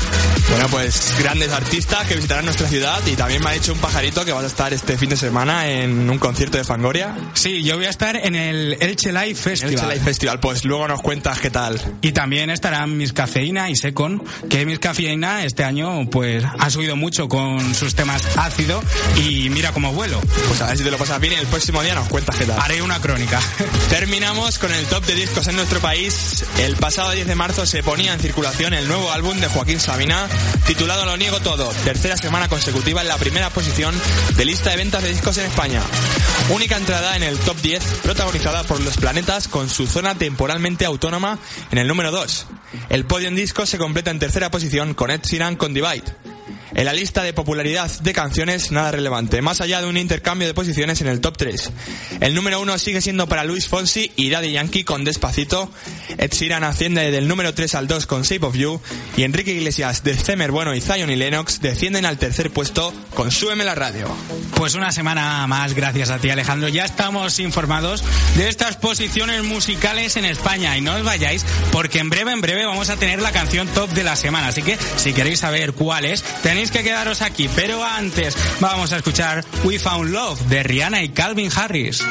Bueno, 0.51 0.67
pues 0.69 1.15
grandes 1.19 1.51
artistas 1.53 2.07
que 2.07 2.17
visitarán 2.17 2.45
nuestra 2.45 2.69
ciudad 2.69 3.01
y 3.07 3.17
también 3.17 3.43
me 3.43 3.51
ha 3.51 3.53
dicho 3.53 3.73
un 3.73 3.79
pajarito 3.79 4.23
que 4.25 4.33
vas 4.33 4.45
a 4.45 4.49
estar 4.49 4.75
este 4.75 4.99
fin 4.99 5.09
de 5.09 5.17
semana 5.17 5.71
en 5.71 6.11
un 6.11 6.19
concierto 6.19 6.59
de 6.59 6.65
Fangoria. 6.65 7.17
Sí, 7.33 7.63
yo 7.63 7.77
voy 7.77 7.87
a 7.87 7.91
estar 7.91 8.17
en 8.17 8.35
el 8.35 8.77
Elche 8.81 9.13
Live 9.13 9.37
Festival. 9.37 9.73
Elche 9.73 9.87
Live 9.87 10.05
Festival, 10.05 10.41
pues 10.41 10.67
luego 10.67 10.89
nos 10.89 11.01
cuentas 11.01 11.39
qué 11.39 11.49
tal. 11.49 11.81
Y 12.03 12.13
también 12.13 12.51
estarán 12.51 12.99
Miss 12.99 13.15
Cafeína 13.15 13.71
y 13.71 13.77
Secon, 13.77 14.23
que 14.51 14.67
Miss 14.67 14.79
Cafeína 14.79 15.45
este 15.45 15.65
año 15.65 16.11
pues 16.11 16.45
ha 16.59 16.69
subido 16.69 16.97
mucho 16.97 17.30
con 17.31 17.75
sus 17.75 17.95
temas 17.95 18.23
ácido 18.37 18.83
y 19.17 19.49
mira 19.49 19.73
cómo 19.73 19.93
vuelo. 19.93 20.21
Pues 20.49 20.61
a 20.61 20.67
ver 20.67 20.77
si 20.77 20.85
te 20.85 20.91
lo 20.91 20.99
pasas 20.99 21.21
bien 21.21 21.33
y 21.33 21.37
el 21.37 21.47
próximo 21.47 21.83
día 21.83 21.95
nos 21.95 22.09
cuentas 22.09 22.37
qué 22.37 22.45
tal. 22.45 22.61
Haré 22.61 22.83
una 22.83 23.01
crónica. 23.01 23.41
Terminamos 23.89 24.59
con 24.59 24.71
el 24.71 24.85
top 24.87 25.07
de 25.07 25.15
discos 25.15 25.47
en 25.47 25.57
nuestro 25.57 25.81
país. 25.81 26.45
El 26.59 26.77
pasado 26.77 27.13
10 27.13 27.27
de 27.27 27.35
marzo 27.35 27.65
se 27.65 27.83
ponía 27.83 28.13
en 28.13 28.21
circulación 28.21 28.75
el 28.75 28.87
nuevo 28.89 29.11
álbum 29.13 29.39
de 29.39 29.47
Joaquín 29.47 29.81
Sabina, 29.81 30.29
titulado 30.67 31.07
Lo 31.07 31.17
niego 31.17 31.41
todo, 31.41 31.71
tercera 31.85 32.17
semana 32.17 32.49
consecutiva 32.49 33.01
en 33.01 33.09
la 33.09 33.17
primera 33.17 33.49
posición 33.51 33.95
de 34.37 34.45
lista 34.45 34.71
de 34.71 34.77
ventas 34.77 35.03
de 35.03 35.11
discos 35.11 35.39
en 35.39 35.47
España. 35.47 35.81
Única 36.51 36.77
entrada 36.77 37.17
en 37.17 37.23
el 37.23 37.39
top 37.39 37.57
10 37.63 37.83
protagonizada 38.03 38.65
por 38.65 38.81
Los 38.81 38.97
Planetas 38.97 39.47
con 39.47 39.71
su 39.71 39.87
zona 39.87 40.17
temporalmente 40.17 40.85
autónoma 40.85 41.39
en 41.71 41.79
el 41.79 41.87
número 41.87 42.11
2. 42.11 42.47
El 42.89 43.05
podio 43.05 43.29
en 43.29 43.37
discos 43.37 43.71
se 43.71 43.79
completa 43.79 44.11
en 44.11 44.19
tercera 44.19 44.51
posición 44.51 44.95
con 44.95 45.13
Ed 45.13 45.21
Sheeran 45.23 45.55
con 45.55 45.73
Divide. 45.73 46.30
En 46.75 46.85
la 46.85 46.93
lista 46.93 47.23
de 47.23 47.33
popularidad 47.33 47.91
de 48.01 48.13
canciones, 48.13 48.71
nada 48.71 48.93
relevante, 48.93 49.43
más 49.43 49.61
allá 49.61 49.81
de 49.81 49.89
un 49.89 49.97
intercambio 49.97 50.47
de 50.47 50.55
posiciones 50.55 51.01
en 51.01 51.09
el 51.09 51.21
top 51.21 51.37
3. 51.37 51.71
El 52.21 52.35
número 52.35 52.61
1 52.61 52.79
sigue 52.79 53.01
siendo 53.01 53.29
para 53.29 53.45
Luis 53.45 53.67
Fonsi 53.67 54.13
y 54.17 54.31
Daddy 54.31 54.53
Yankee 54.53 54.85
con 54.85 55.05
Despacito. 55.05 55.71
Ed 56.17 56.31
Sheeran 56.33 56.65
asciende 56.65 57.11
del 57.11 57.27
número 57.27 57.55
3 57.55 57.75
al 57.75 57.89
2 57.89 58.07
con 58.07 58.23
Shape 58.23 58.47
of 58.47 58.55
You. 58.55 58.81
Y 59.17 59.25
Enrique 59.25 59.53
Iglesias, 59.53 60.05
de 60.05 60.15
Cemer 60.15 60.53
Bueno 60.53 60.75
y 60.75 60.81
Zion 60.81 61.11
y 61.11 61.17
Lennox 61.17 61.61
descienden 61.61 62.07
al 62.07 62.19
tercer 62.19 62.51
puesto 62.51 62.93
con 63.15 63.31
Súbeme 63.31 63.65
la 63.65 63.75
radio. 63.75 64.09
Pues 64.55 64.75
una 64.75 64.93
semana 64.93 65.47
más, 65.47 65.75
gracias 65.75 66.11
a 66.11 66.19
ti 66.19 66.31
Alejandro. 66.31 66.69
Ya 66.69 66.85
estamos 66.85 67.39
informados 67.41 68.05
de 68.37 68.49
estas 68.49 68.77
posiciones 68.77 69.43
musicales 69.43 70.17
en 70.17 70.25
España. 70.25 70.77
Y 70.77 70.83
no 70.83 70.95
os 70.95 71.03
vayáis, 71.03 71.45
porque 71.73 71.99
en 71.99 72.11
breve, 72.11 72.33
en 72.33 72.41
breve 72.41 72.65
vamos 72.65 72.91
a 72.91 72.97
tener 72.97 73.21
la 73.21 73.33
canción 73.33 73.67
top 73.69 73.91
de 73.91 74.05
la 74.05 74.17
semana. 74.17 74.49
Así 74.49 74.63
que 74.63 74.79
si 74.97 75.13
queréis 75.13 75.41
saber 75.41 75.73
cuál 75.73 76.05
es, 76.05 76.23
tenéis 76.43 76.60
que 76.69 76.83
quedaros 76.83 77.23
aquí, 77.23 77.49
pero 77.57 77.83
antes 77.83 78.37
vamos 78.61 78.93
a 78.93 78.99
escuchar 78.99 79.43
We 79.65 79.79
Found 79.79 80.11
Love 80.11 80.41
de 80.43 80.63
Rihanna 80.63 81.03
y 81.03 81.09
Calvin 81.09 81.51
Harris. 81.57 82.03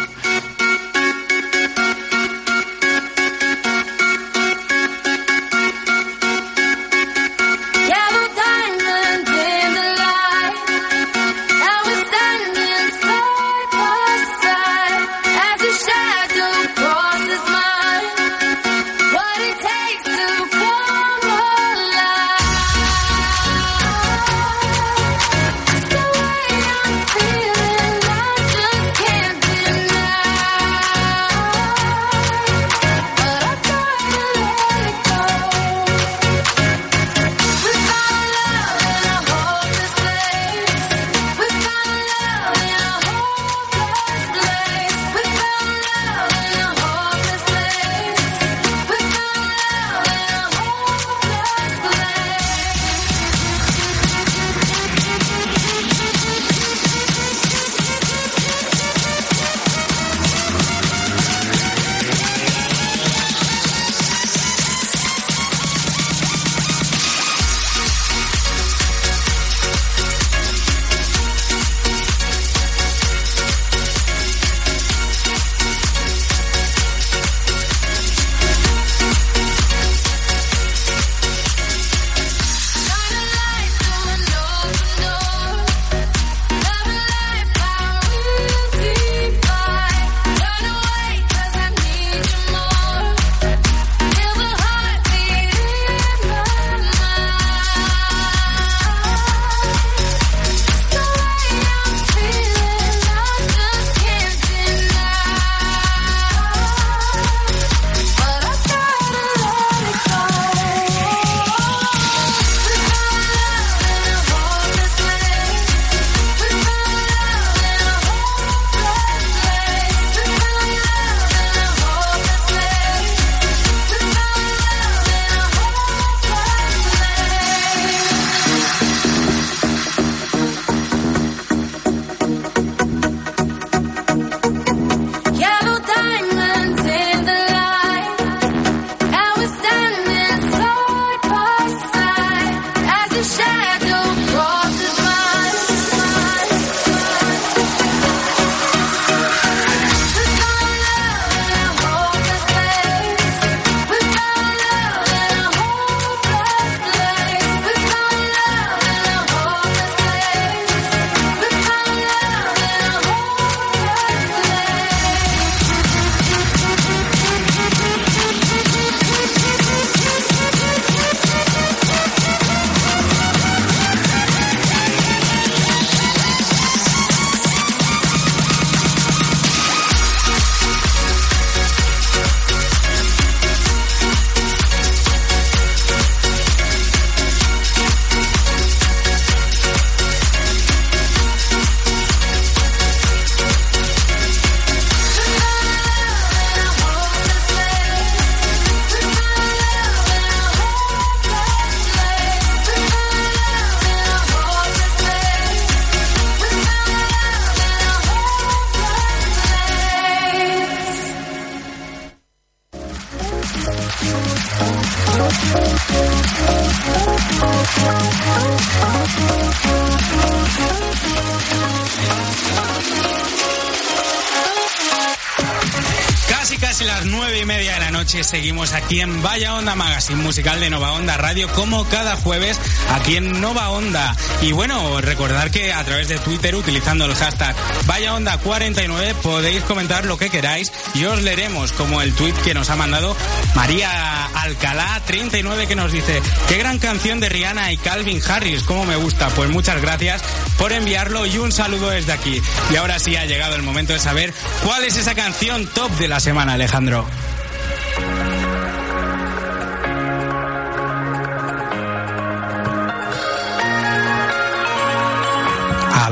Aquí 228.90 229.02
en 229.02 229.22
Vaya 229.22 229.54
Onda 229.54 229.76
Magazine 229.76 230.24
musical 230.24 230.60
de 230.60 230.72
Nova 230.72 230.94
Onda 230.94 231.16
Radio 231.16 231.48
como 231.50 231.88
cada 231.90 232.16
jueves 232.16 232.60
aquí 232.92 233.18
en 233.18 233.40
Nova 233.40 233.70
Onda. 233.70 234.16
Y 234.42 234.52
bueno, 234.52 235.00
recordar 235.00 235.52
que 235.52 235.72
a 235.72 235.84
través 235.84 236.08
de 236.08 236.18
Twitter 236.18 236.56
utilizando 236.56 237.06
el 237.06 237.14
hashtag 237.14 237.56
Vaya 237.86 238.16
Onda 238.16 238.40
49 238.40 239.14
podéis 239.22 239.64
comentar 239.66 240.06
lo 240.06 240.18
que 240.18 240.32
queráis 240.32 240.72
y 240.96 241.06
os 241.06 241.22
leeremos 241.22 241.72
como 241.74 242.02
el 242.02 242.16
tweet 242.16 242.34
que 242.44 242.56
nos 242.56 242.72
ha 242.72 242.78
mandado 242.78 243.16
María 243.54 244.26
Alcalá 244.26 245.00
39 245.06 245.68
que 245.68 245.76
nos 245.76 245.92
dice 245.92 246.20
qué 246.48 246.58
gran 246.58 246.80
canción 246.80 247.20
de 247.20 247.30
Rihanna 247.30 247.72
y 247.72 247.78
Calvin 247.78 248.20
Harris, 248.28 248.64
cómo 248.64 248.86
me 248.86 248.96
gusta. 248.96 249.30
Pues 249.30 249.52
muchas 249.52 249.80
gracias 249.84 250.24
por 250.58 250.74
enviarlo 250.74 251.28
y 251.28 251.38
un 251.38 251.52
saludo 251.52 251.92
desde 251.92 252.14
aquí. 252.14 252.42
Y 252.72 252.76
ahora 252.76 252.98
sí 252.98 253.16
ha 253.16 253.26
llegado 253.26 253.56
el 253.56 253.62
momento 253.62 253.94
de 253.94 254.00
saber 254.00 254.34
cuál 254.66 254.84
es 254.84 254.98
esa 254.98 255.14
canción 255.14 255.68
top 255.68 255.92
de 256.00 256.08
la 256.08 256.20
semana, 256.20 256.54
Alejandro. 256.54 257.08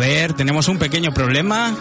Ver, 0.08 0.34
tenemos 0.34 0.68
un 0.68 0.78
pequeño 0.78 1.14
problema. 1.14 1.74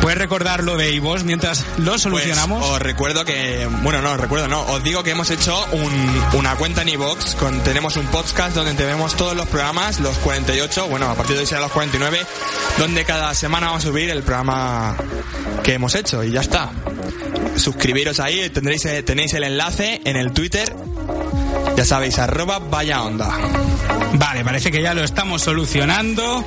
¿Puedes 0.00 0.16
recordar 0.18 0.64
lo 0.64 0.78
de 0.78 0.92
Ivos 0.92 1.24
mientras 1.24 1.64
lo 1.76 1.98
solucionamos? 1.98 2.60
Pues 2.60 2.70
os 2.72 2.78
recuerdo 2.80 3.24
que, 3.26 3.68
bueno, 3.82 4.00
no, 4.00 4.12
os 4.12 4.18
recuerdo, 4.20 4.48
no, 4.48 4.62
os 4.62 4.82
digo 4.82 5.02
que 5.02 5.10
hemos 5.10 5.30
hecho 5.30 5.62
un- 5.72 6.22
una 6.38 6.56
cuenta 6.56 6.80
en 6.82 6.88
iVoox, 6.88 7.34
con 7.34 7.60
tenemos 7.60 7.96
un 7.98 8.06
podcast 8.06 8.56
donde 8.56 8.72
tenemos 8.72 9.14
todos 9.14 9.36
los 9.36 9.46
programas, 9.46 10.00
los 10.00 10.16
48, 10.18 10.88
bueno, 10.88 11.10
a 11.10 11.14
partir 11.14 11.36
de 11.36 11.40
hoy 11.42 11.46
serán 11.46 11.64
los 11.64 11.72
49, 11.72 12.18
donde 12.78 13.04
cada 13.04 13.34
semana 13.34 13.66
vamos 13.66 13.84
a 13.84 13.88
subir 13.88 14.08
el 14.08 14.22
programa 14.22 14.96
que 15.62 15.74
hemos 15.74 15.94
hecho 15.94 16.24
y 16.24 16.30
ya 16.30 16.40
está. 16.40 16.70
Suscribiros 17.60 18.20
ahí, 18.20 18.48
tendréis, 18.50 18.88
tenéis 19.04 19.34
el 19.34 19.44
enlace 19.44 20.00
en 20.04 20.16
el 20.16 20.32
Twitter, 20.32 20.72
ya 21.80 21.84
sabéis, 21.86 22.18
arroba 22.18 22.58
vaya 22.58 23.02
onda. 23.02 23.30
Vale, 24.12 24.44
parece 24.44 24.70
que 24.70 24.82
ya 24.82 24.92
lo 24.92 25.02
estamos 25.02 25.40
solucionando. 25.40 26.44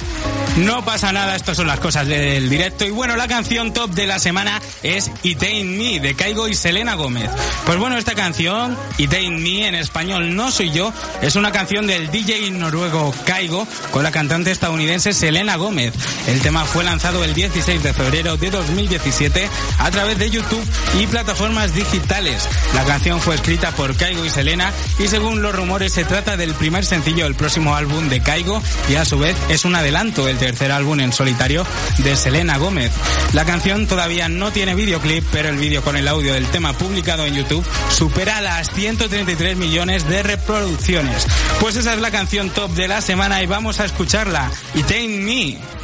No 0.58 0.86
pasa 0.86 1.12
nada, 1.12 1.36
estas 1.36 1.58
son 1.58 1.66
las 1.66 1.80
cosas 1.80 2.06
del 2.08 2.48
directo. 2.48 2.86
Y 2.86 2.92
bueno, 2.92 3.16
la 3.16 3.28
canción 3.28 3.74
top 3.74 3.90
de 3.92 4.06
la 4.06 4.20
semana 4.20 4.62
es 4.84 5.10
It 5.24 5.42
Ain't 5.42 5.78
Me, 5.78 6.00
de 6.00 6.14
Caigo 6.14 6.48
y 6.48 6.54
Selena 6.54 6.94
Gómez. 6.94 7.32
Pues 7.66 7.80
bueno, 7.80 7.98
esta 7.98 8.14
canción, 8.14 8.78
It 9.00 9.12
Ain't 9.12 9.40
Me, 9.40 9.68
en 9.68 9.74
español 9.74 10.36
No 10.36 10.52
Soy 10.52 10.70
Yo, 10.70 10.94
es 11.24 11.36
una 11.36 11.52
canción 11.52 11.88
del 11.88 12.12
DJ 12.12 12.52
noruego 12.52 13.12
Caigo 13.26 13.68
con 13.90 14.04
la 14.04 14.12
cantante 14.12 14.52
estadounidense 14.52 15.14
Selena 15.14 15.56
Gómez. 15.56 15.96
El 16.28 16.42
tema 16.42 16.66
fue 16.66 16.84
lanzado 16.84 17.24
el 17.24 17.34
16 17.34 17.82
de 17.82 17.94
febrero 17.94 18.38
de 18.38 18.52
2017 18.52 19.50
a 19.80 19.90
través 19.90 20.20
de 20.20 20.30
YouTube 20.30 20.64
y 21.00 21.08
plataformas 21.08 21.74
digitales. 21.74 22.48
La 22.76 22.84
canción 22.84 23.20
fue 23.20 23.34
escrita 23.34 23.72
por 23.72 23.96
Caigo 23.96 24.24
y 24.24 24.30
Selena 24.30 24.72
y 25.00 25.08
según 25.24 25.42
los 25.42 25.56
rumores 25.56 25.94
se 25.94 26.04
trata 26.04 26.36
del 26.36 26.54
primer 26.54 26.84
sencillo 26.84 27.24
del 27.24 27.34
próximo 27.34 27.78
álbum 27.78 28.10
de 28.10 28.20
Caigo 28.20 28.62
y 28.90 28.96
a 28.96 29.06
su 29.06 29.18
vez 29.18 29.38
es 29.48 29.64
un 29.64 29.74
adelanto 29.74 30.26
del 30.26 30.38
tercer 30.38 30.70
álbum 30.70 31.00
en 31.00 31.14
solitario 31.14 31.66
de 32.00 32.18
Selena 32.18 32.58
Gómez. 32.58 32.92
La 33.32 33.46
canción 33.46 33.88
todavía 33.88 34.28
no 34.28 34.52
tiene 34.52 34.76
videoclip, 34.76 35.24
pero 35.32 35.48
el 35.48 35.56
vídeo 35.56 35.82
con 35.82 35.96
el 35.96 36.10
audio 36.10 36.34
del 36.34 36.48
tema 36.48 36.74
publicado 36.74 37.26
en 37.26 37.36
YouTube 37.36 37.66
supera 37.90 38.42
las 38.42 38.70
133 38.72 39.56
millones 39.56 40.10
de 40.10 40.24
reproducciones. 40.24 41.26
Pues 41.62 41.78
esa 41.78 41.94
es 41.94 42.02
la 42.02 42.12
canción 42.12 42.50
top 42.50 42.72
de 42.72 42.90
la 42.90 43.00
semana 43.00 43.42
y 43.42 43.46
vamos 43.46 43.80
a 43.80 43.86
escucharla. 43.86 44.52
It 44.76 44.92
Ain't 44.92 45.24
Me. 45.24 45.83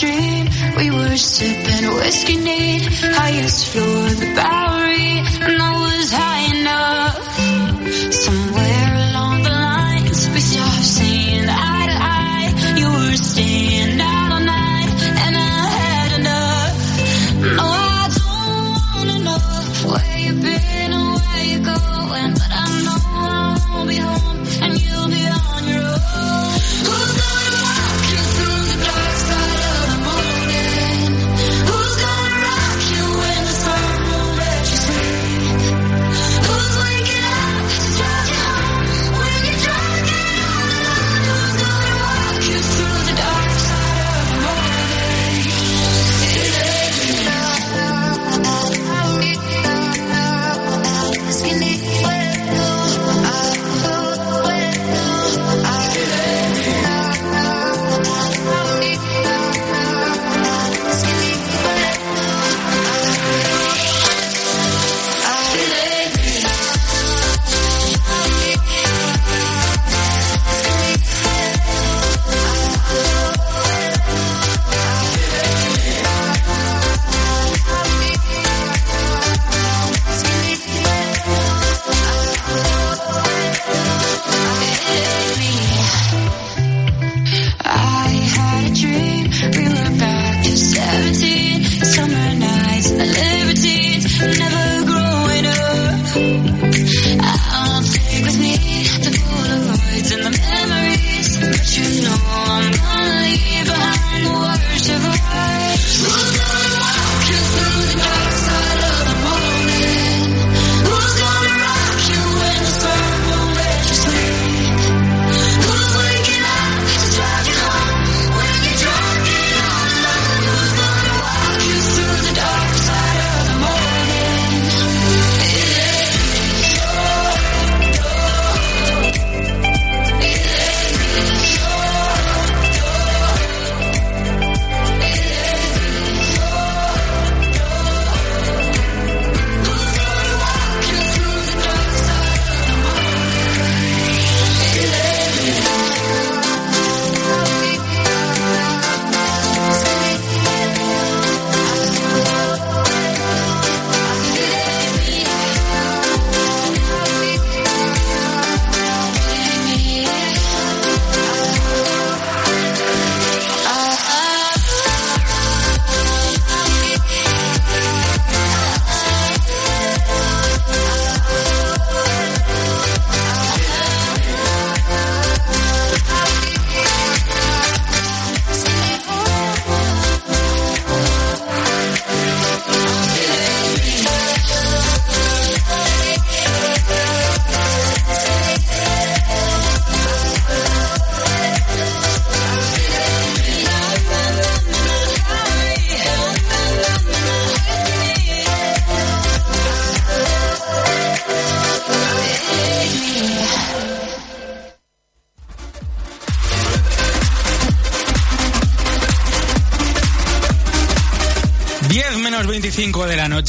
Dream. 0.00 0.46
We 0.78 0.90
were 0.90 1.16
sipping 1.16 1.86
whiskey 1.96 2.36
neat, 2.36 2.86
highest 3.20 3.66
floor 3.68 4.06
of 4.06 4.18
the 4.18 4.32
Bowery, 4.34 5.12
and 5.46 5.62
I 5.62 5.72
was 5.84 6.12
high 6.20 6.44
enough. 6.56 7.16
Somewhere 8.24 8.49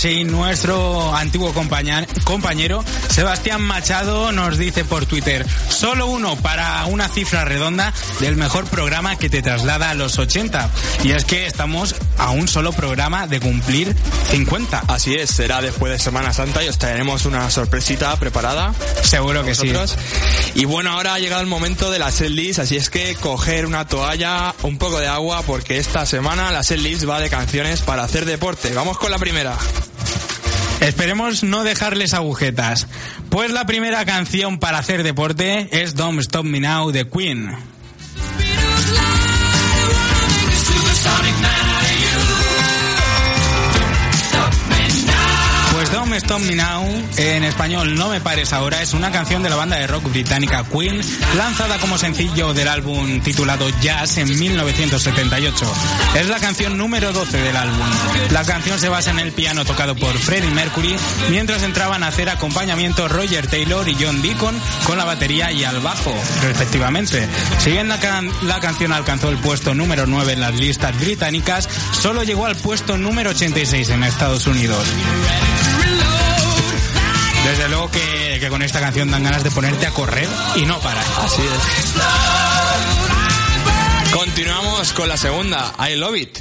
5 0.01 0.07
de 0.07 0.09
la 0.09 0.09
noche 0.09 0.11
y 0.13 0.23
nuestro 0.23 1.15
antiguo 1.15 1.53
compañero 2.23 2.83
Sebastián 3.09 3.61
Machado 3.61 4.31
nos 4.31 4.57
dice 4.57 4.83
por 4.83 5.05
Twitter, 5.05 5.45
solo 5.69 6.07
uno 6.07 6.35
para 6.37 6.85
una 6.85 7.07
cifra 7.07 7.45
redonda 7.45 7.93
del 8.19 8.35
mejor 8.35 8.65
programa 8.65 9.17
que 9.17 9.29
te 9.29 9.41
traslada 9.41 9.89
a 9.89 9.93
los 9.93 10.17
80. 10.17 10.69
Y 11.03 11.11
es 11.11 11.25
que 11.25 11.45
estamos 11.45 11.95
a 12.17 12.31
un 12.31 12.47
solo 12.47 12.71
programa 12.71 13.27
de 13.27 13.39
cumplir 13.39 13.95
50. 14.31 14.85
Así 14.87 15.13
es, 15.13 15.29
será 15.29 15.61
después 15.61 15.91
de 15.91 15.99
Semana 15.99 16.33
Santa 16.33 16.63
y 16.63 16.69
os 16.69 16.77
traeremos 16.77 17.25
una 17.25 17.49
sorpresita 17.51 18.15
preparada. 18.17 18.73
Seguro 19.03 19.43
que 19.43 19.55
sí. 19.55 19.71
Y 20.55 20.65
bueno, 20.65 20.91
ahora 20.91 21.15
ha 21.15 21.19
llegado 21.19 21.41
el 21.41 21.47
momento 21.47 21.91
de 21.91 21.99
la 21.99 22.11
setlist, 22.11 22.59
así 22.59 22.77
es 22.77 22.89
que 22.89 23.15
coger 23.15 23.65
una 23.65 23.87
toalla, 23.87 24.55
un 24.63 24.77
poco 24.77 24.99
de 24.99 25.07
agua, 25.07 25.43
porque 25.43 25.77
esta 25.77 26.05
semana 26.05 26.51
la 26.51 26.63
setlist 26.63 27.07
va 27.07 27.19
de 27.19 27.29
canciones 27.29 27.81
para 27.81 28.03
hacer 28.03 28.25
deporte. 28.25 28.73
Vamos 28.73 28.97
con 28.97 29.11
la 29.11 29.19
primera. 29.19 29.57
Esperemos 30.81 31.43
no 31.43 31.63
dejarles 31.63 32.13
agujetas. 32.13 32.87
Pues 33.29 33.51
la 33.51 33.65
primera 33.65 34.03
canción 34.03 34.59
para 34.59 34.79
hacer 34.79 35.03
deporte 35.03 35.69
es 35.71 35.95
Don't 35.95 36.19
Stop 36.19 36.43
Me 36.43 36.59
Now 36.59 36.91
de 36.91 37.07
Queen. 37.07 37.70
Don't 46.11 46.23
Stop 46.23 46.41
Me 46.41 46.55
Now, 46.57 46.83
en 47.15 47.45
español 47.45 47.95
No 47.95 48.09
Me 48.09 48.19
Pares 48.19 48.51
Ahora, 48.51 48.81
es 48.81 48.91
una 48.93 49.11
canción 49.13 49.43
de 49.43 49.49
la 49.49 49.55
banda 49.55 49.77
de 49.77 49.87
rock 49.87 50.09
británica 50.11 50.65
Queen, 50.65 50.99
lanzada 51.37 51.77
como 51.77 51.97
sencillo 51.97 52.53
del 52.53 52.67
álbum 52.67 53.21
titulado 53.21 53.69
Jazz 53.81 54.17
en 54.17 54.37
1978. 54.37 55.73
Es 56.15 56.27
la 56.27 56.37
canción 56.39 56.77
número 56.77 57.13
12 57.13 57.37
del 57.37 57.55
álbum. 57.55 57.87
La 58.31 58.43
canción 58.43 58.77
se 58.77 58.89
basa 58.89 59.11
en 59.11 59.19
el 59.19 59.31
piano 59.31 59.63
tocado 59.63 59.95
por 59.95 60.17
Freddie 60.17 60.51
Mercury, 60.51 60.97
mientras 61.29 61.63
entraban 61.63 62.03
a 62.03 62.07
hacer 62.07 62.29
acompañamiento 62.29 63.07
Roger 63.07 63.47
Taylor 63.47 63.87
y 63.87 63.95
John 63.97 64.21
Deacon 64.21 64.59
con 64.83 64.97
la 64.97 65.05
batería 65.05 65.53
y 65.53 65.63
al 65.63 65.79
bajo, 65.79 66.13
respectivamente. 66.43 67.25
Si 67.59 67.71
bien 67.71 67.87
la, 67.87 68.01
can- 68.01 68.29
la 68.43 68.59
canción 68.59 68.91
alcanzó 68.91 69.29
el 69.29 69.37
puesto 69.37 69.73
número 69.73 70.05
9 70.07 70.33
en 70.33 70.41
las 70.41 70.55
listas 70.55 70.99
británicas, 70.99 71.69
solo 72.01 72.23
llegó 72.23 72.47
al 72.47 72.57
puesto 72.57 72.97
número 72.97 73.29
86 73.29 73.89
en 73.91 74.03
Estados 74.03 74.45
Unidos. 74.45 74.85
Desde 77.45 77.69
luego 77.69 77.89
que, 77.89 78.37
que 78.39 78.49
con 78.49 78.61
esta 78.61 78.79
canción 78.79 79.09
dan 79.11 79.23
ganas 79.23 79.43
de 79.43 79.51
ponerte 79.51 79.87
a 79.87 79.91
correr 79.91 80.27
y 80.55 80.65
no 80.65 80.79
parar. 80.79 81.05
Así 81.23 81.41
es. 81.41 81.91
Continuamos 84.13 84.93
con 84.93 85.07
la 85.07 85.17
segunda, 85.17 85.73
I 85.79 85.95
Love 85.95 86.15
It. 86.17 86.39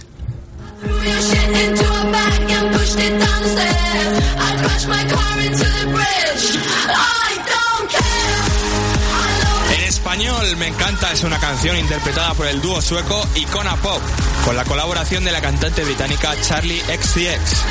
Español, 10.20 10.56
Me 10.58 10.66
encanta 10.66 11.12
es 11.12 11.24
una 11.24 11.38
canción 11.38 11.76
interpretada 11.78 12.34
por 12.34 12.46
el 12.46 12.60
dúo 12.60 12.82
sueco 12.82 13.26
Icona 13.36 13.76
Pop, 13.76 14.00
con 14.44 14.54
la 14.54 14.64
colaboración 14.64 15.24
de 15.24 15.32
la 15.32 15.40
cantante 15.40 15.82
británica 15.82 16.34
Charlie 16.42 16.80
XCX. 16.80 17.64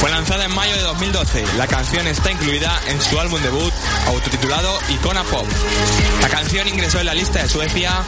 Fue 0.00 0.10
lanzada 0.10 0.46
en 0.46 0.54
mayo 0.54 0.74
de 0.76 0.82
2012. 0.82 1.44
La 1.58 1.66
canción 1.66 2.06
está 2.06 2.30
incluida 2.30 2.80
en 2.88 3.02
su 3.02 3.20
álbum 3.20 3.40
debut 3.42 3.72
autotitulado 4.06 4.78
Icona 4.88 5.24
Pop. 5.24 5.44
La 6.22 6.28
canción 6.30 6.66
ingresó 6.68 7.00
en 7.00 7.06
la 7.06 7.14
lista 7.14 7.42
de 7.42 7.48
Suecia 7.48 8.02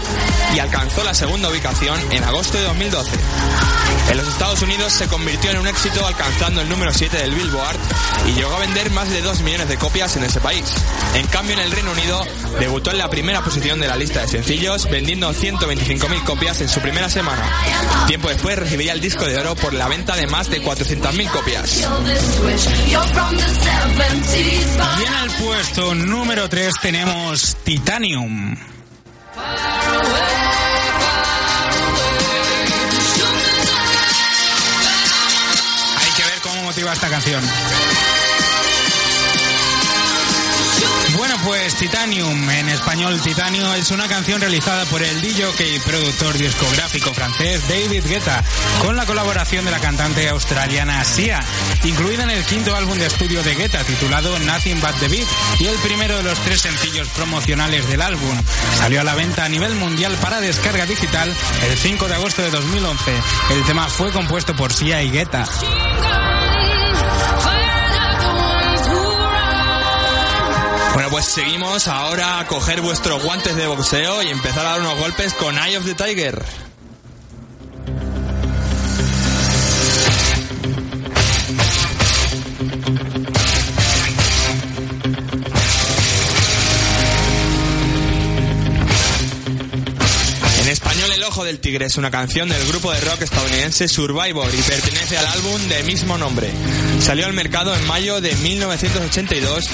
y 0.55 0.59
alcanzó 0.59 1.05
la 1.05 1.13
segunda 1.13 1.51
ubicación 1.51 2.01
en 2.13 2.25
agosto 2.25 2.57
de 2.57 2.65
2012. 2.65 3.11
En 4.11 4.17
los 4.17 4.27
Estados 4.27 4.63
Unidos 4.63 4.93
se 4.93 5.07
convirtió 5.07 5.51
en 5.51 5.59
un 5.59 5.67
éxito 5.67 6.07
alcanzando 6.07 6.63
el 6.63 6.69
número 6.69 6.93
7 6.95 7.17
del 7.17 7.35
Billboard 7.35 7.77
y 8.27 8.33
llegó 8.33 8.55
a 8.55 8.61
vender 8.61 8.91
más 8.91 9.11
de 9.11 9.21
2 9.21 9.43
millones 9.43 9.69
de 9.69 9.77
copias 9.77 10.17
en 10.17 10.25
ese 10.25 10.41
país. 10.41 10.65
En 11.15 11.27
cambio, 11.27 11.55
en 11.55 11.61
el 11.61 11.71
Reino 11.71 11.93
Unido 11.93 12.25
debutó 12.59 12.91
en 12.91 12.99
la 12.99 13.11
primera 13.11 13.43
posición 13.43 13.82
de 13.83 13.89
la 13.89 13.97
lista 13.97 14.21
de 14.21 14.29
sencillos 14.29 14.89
vendiendo 14.89 15.29
125.000 15.35 16.25
copias 16.25 16.61
en 16.61 16.69
su 16.69 16.81
primera 16.81 17.09
semana. 17.09 17.51
Tiempo 18.07 18.29
después 18.29 18.57
recibiría 18.57 18.93
el 18.93 19.01
disco 19.01 19.25
de 19.25 19.37
oro 19.37 19.57
por 19.57 19.75
la 19.75 19.89
venta 19.89 20.15
de 20.15 20.29
más 20.29 20.49
de 20.49 20.63
400.000 20.63 21.31
copias. 21.31 21.79
Y 24.99 25.05
en 25.05 25.15
el 25.15 25.31
puesto 25.45 25.95
número 25.97 26.49
3 26.49 26.75
tenemos 26.81 27.57
Titanium. 27.65 28.57
Hay 35.99 36.11
que 36.17 36.23
ver 36.23 36.41
cómo 36.43 36.63
motiva 36.63 36.93
esta 36.93 37.09
canción. 37.09 37.43
Pues 41.45 41.75
Titanium, 41.77 42.51
en 42.51 42.69
español 42.69 43.21
Titanio, 43.21 43.75
es 43.75 43.91
una 43.91 44.07
canción 44.09 44.41
realizada 44.41 44.85
por 44.87 45.03
el 45.03 45.21
DJ 45.21 45.75
y 45.75 45.79
productor 45.81 46.37
discográfico 46.37 47.13
francés 47.15 47.67
David 47.69 48.05
Guetta, 48.07 48.43
con 48.81 48.97
la 48.97 49.07
colaboración 49.07 49.65
de 49.65 49.71
la 49.71 49.79
cantante 49.79 50.29
australiana 50.29 51.05
Sia, 51.05 51.43
incluida 51.85 52.25
en 52.25 52.31
el 52.31 52.45
quinto 52.45 52.75
álbum 52.77 52.99
de 52.99 53.07
estudio 53.07 53.43
de 53.43 53.55
Guetta 53.55 53.83
titulado 53.85 54.39
Nothing 54.41 54.81
But 54.81 54.99
The 55.01 55.09
Beat 55.09 55.29
y 55.61 55.67
el 55.67 55.77
primero 55.79 56.17
de 56.17 56.23
los 56.25 56.39
tres 56.41 56.61
sencillos 56.61 57.09
promocionales 57.09 57.89
del 57.89 58.03
álbum. 58.03 58.37
Salió 58.79 59.01
a 59.01 59.05
la 59.05 59.15
venta 59.15 59.45
a 59.45 59.49
nivel 59.49 59.75
mundial 59.75 60.17
para 60.21 60.41
descarga 60.41 60.87
digital 60.87 61.33
el 61.69 61.79
5 61.79 62.09
de 62.09 62.15
agosto 62.15 62.43
de 62.43 62.51
2011. 62.51 63.13
El 63.51 63.65
tema 63.65 63.89
fue 63.89 64.11
compuesto 64.13 64.55
por 64.55 64.73
Sia 64.73 65.03
y 65.03 65.11
Guetta. 65.11 65.45
Bueno, 70.95 71.09
pues 71.11 71.25
seguimos 71.25 71.89
ahora 71.89 72.39
a 72.39 72.47
coger 72.47 72.83
vuestros 72.83 73.23
guantes 73.25 73.57
de 73.57 73.67
boxeo 73.67 74.23
y 74.23 74.29
empezar 74.29 74.67
a 74.67 74.71
dar 74.73 74.81
unos 74.81 74.99
golpes 74.99 75.33
con 75.33 75.57
Eye 75.57 75.79
of 75.79 75.87
the 75.87 75.95
Tiger. 75.95 76.43
Español, 90.73 91.11
El 91.15 91.23
Ojo 91.25 91.45
del 91.45 91.61
Tigre 91.61 91.87
es 91.87 91.97
una 91.97 92.11
canción 92.11 92.49
del 92.49 92.67
grupo 92.67 92.91
de 92.93 93.01
rock 93.03 93.23
estadounidense 93.23 93.89
Survivor 93.89 94.49
y 94.53 94.63
pertenece 94.63 95.19
al 95.19 95.27
álbum 95.27 95.61
de 95.69 95.83
mismo 95.83 96.17
nombre. 96.19 96.51
Salió 97.01 97.27
al 97.27 97.35
mercado 97.35 97.75
en 97.75 97.87
mayo 97.87 98.21
de 98.21 98.35
1982 98.35 99.69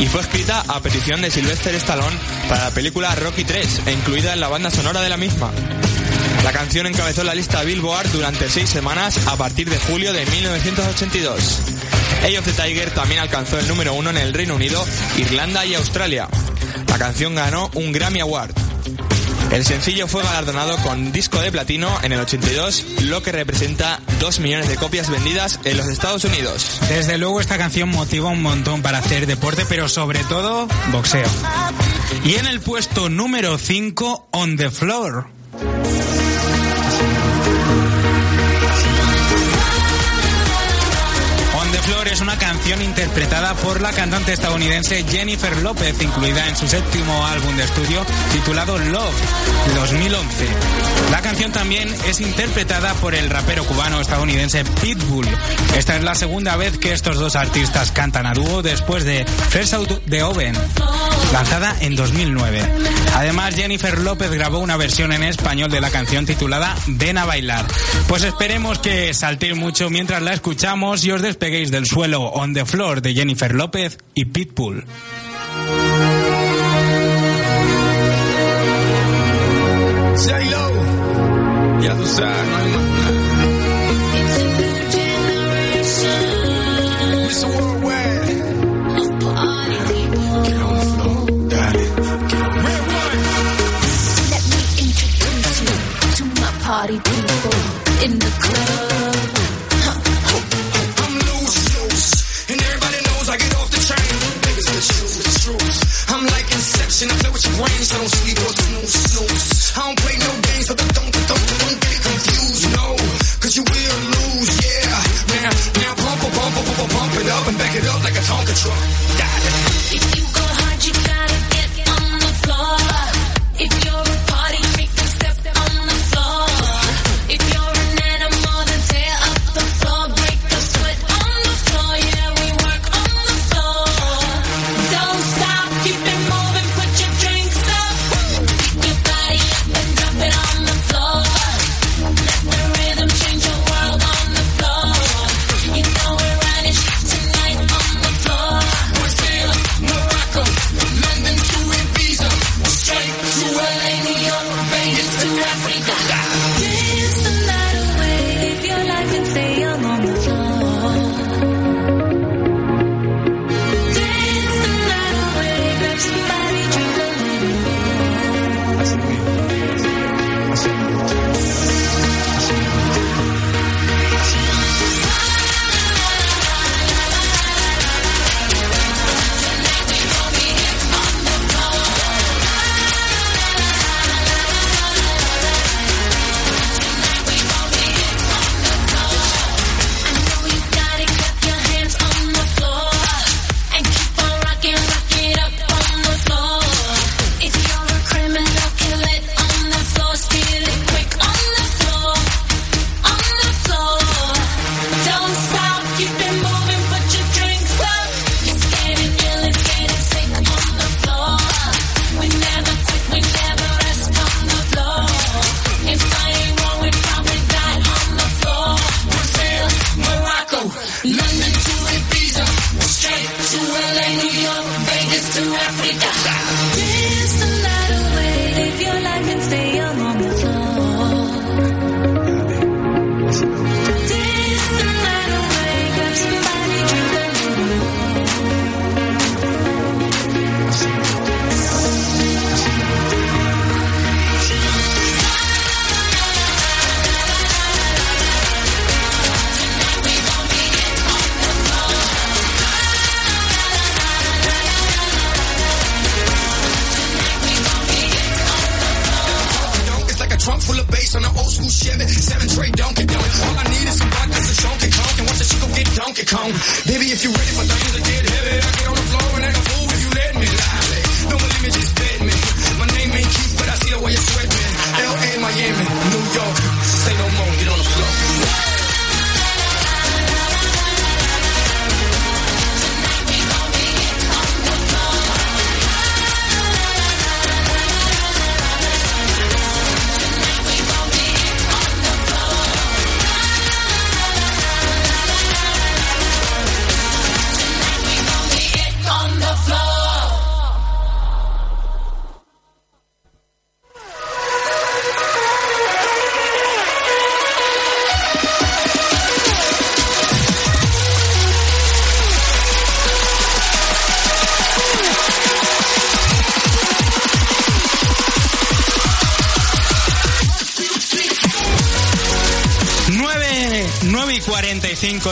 y 0.00 0.06
fue 0.06 0.20
escrita 0.20 0.62
a 0.68 0.80
petición 0.80 1.22
de 1.22 1.30
Sylvester 1.30 1.74
Stallone 1.74 2.16
para 2.48 2.64
la 2.64 2.70
película 2.70 3.14
Rocky 3.14 3.44
3 3.44 3.82
e 3.86 3.92
incluida 3.92 4.34
en 4.34 4.40
la 4.40 4.48
banda 4.48 4.70
sonora 4.70 5.00
de 5.00 5.08
la 5.08 5.16
misma. 5.16 5.50
La 6.44 6.52
canción 6.52 6.86
encabezó 6.86 7.24
la 7.24 7.34
lista 7.34 7.62
Billboard 7.62 8.12
durante 8.12 8.50
seis 8.50 8.68
semanas 8.68 9.18
a 9.26 9.36
partir 9.36 9.70
de 9.70 9.78
julio 9.78 10.12
de 10.12 10.26
1982. 10.26 11.60
Eye 12.24 12.38
of 12.38 12.44
the 12.44 12.52
Tiger 12.52 12.90
también 12.90 13.20
alcanzó 13.20 13.58
el 13.58 13.66
número 13.68 13.94
uno 13.94 14.10
en 14.10 14.18
el 14.18 14.34
Reino 14.34 14.56
Unido, 14.56 14.84
Irlanda 15.16 15.64
y 15.64 15.74
Australia. 15.74 16.28
La 16.88 16.98
canción 16.98 17.34
ganó 17.34 17.70
un 17.74 17.90
Grammy 17.92 18.20
Award. 18.20 18.61
El 19.52 19.66
sencillo 19.66 20.08
fue 20.08 20.22
galardonado 20.22 20.78
con 20.78 21.12
disco 21.12 21.38
de 21.38 21.52
platino 21.52 21.90
en 22.02 22.12
el 22.12 22.20
82, 22.20 23.02
lo 23.02 23.22
que 23.22 23.32
representa 23.32 24.00
2 24.18 24.40
millones 24.40 24.68
de 24.68 24.76
copias 24.76 25.10
vendidas 25.10 25.60
en 25.64 25.76
los 25.76 25.88
Estados 25.88 26.24
Unidos. 26.24 26.80
Desde 26.88 27.18
luego 27.18 27.38
esta 27.38 27.58
canción 27.58 27.90
motiva 27.90 28.30
un 28.30 28.40
montón 28.40 28.80
para 28.80 28.98
hacer 28.98 29.26
deporte, 29.26 29.66
pero 29.68 29.90
sobre 29.90 30.24
todo 30.24 30.66
boxeo. 30.90 31.28
Y 32.24 32.36
en 32.36 32.46
el 32.46 32.60
puesto 32.60 33.10
número 33.10 33.58
5, 33.58 34.28
On 34.30 34.56
the 34.56 34.70
Floor. 34.70 35.41
Floor 41.84 42.08
es 42.08 42.20
una 42.20 42.38
canción 42.38 42.80
interpretada 42.80 43.54
por 43.54 43.80
la 43.80 43.92
cantante 43.92 44.32
estadounidense 44.32 45.04
Jennifer 45.08 45.56
López, 45.58 46.00
incluida 46.00 46.48
en 46.48 46.56
su 46.56 46.68
séptimo 46.68 47.26
álbum 47.26 47.56
de 47.56 47.64
estudio 47.64 48.06
titulado 48.32 48.78
Love, 48.78 49.14
de 49.66 49.74
2011. 49.74 50.46
La 51.10 51.20
canción 51.22 51.50
también 51.50 51.92
es 52.06 52.20
interpretada 52.20 52.94
por 52.94 53.14
el 53.14 53.28
rapero 53.28 53.64
cubano 53.64 54.00
estadounidense 54.00 54.64
Pitbull. 54.80 55.26
Esta 55.76 55.96
es 55.96 56.04
la 56.04 56.14
segunda 56.14 56.56
vez 56.56 56.78
que 56.78 56.92
estos 56.92 57.16
dos 57.18 57.34
artistas 57.34 57.90
cantan 57.90 58.26
a 58.26 58.34
dúo 58.34 58.62
después 58.62 59.04
de 59.04 59.24
First 59.50 59.74
Out 59.74 60.04
the 60.08 60.22
Oven, 60.22 60.54
lanzada 61.32 61.74
en 61.80 61.96
2009. 61.96 62.62
Además, 63.14 63.56
Jennifer 63.56 63.98
López 63.98 64.30
grabó 64.30 64.60
una 64.60 64.76
versión 64.76 65.12
en 65.12 65.22
español 65.24 65.70
de 65.70 65.80
la 65.80 65.90
canción 65.90 66.26
titulada 66.26 66.74
Ven 66.86 67.18
a 67.18 67.24
bailar. 67.24 67.66
Pues 68.06 68.22
esperemos 68.22 68.78
que 68.78 69.12
saltéis 69.12 69.56
mucho 69.56 69.90
mientras 69.90 70.22
la 70.22 70.32
escuchamos 70.32 71.04
y 71.04 71.10
os 71.10 71.20
despeguéis 71.20 71.71
del 71.72 71.86
suelo 71.86 72.20
On 72.20 72.52
the 72.52 72.66
Floor 72.66 73.00
de 73.00 73.14
Jennifer 73.14 73.54
López 73.54 73.98
y 74.14 74.26
Pitbull. 74.26 74.84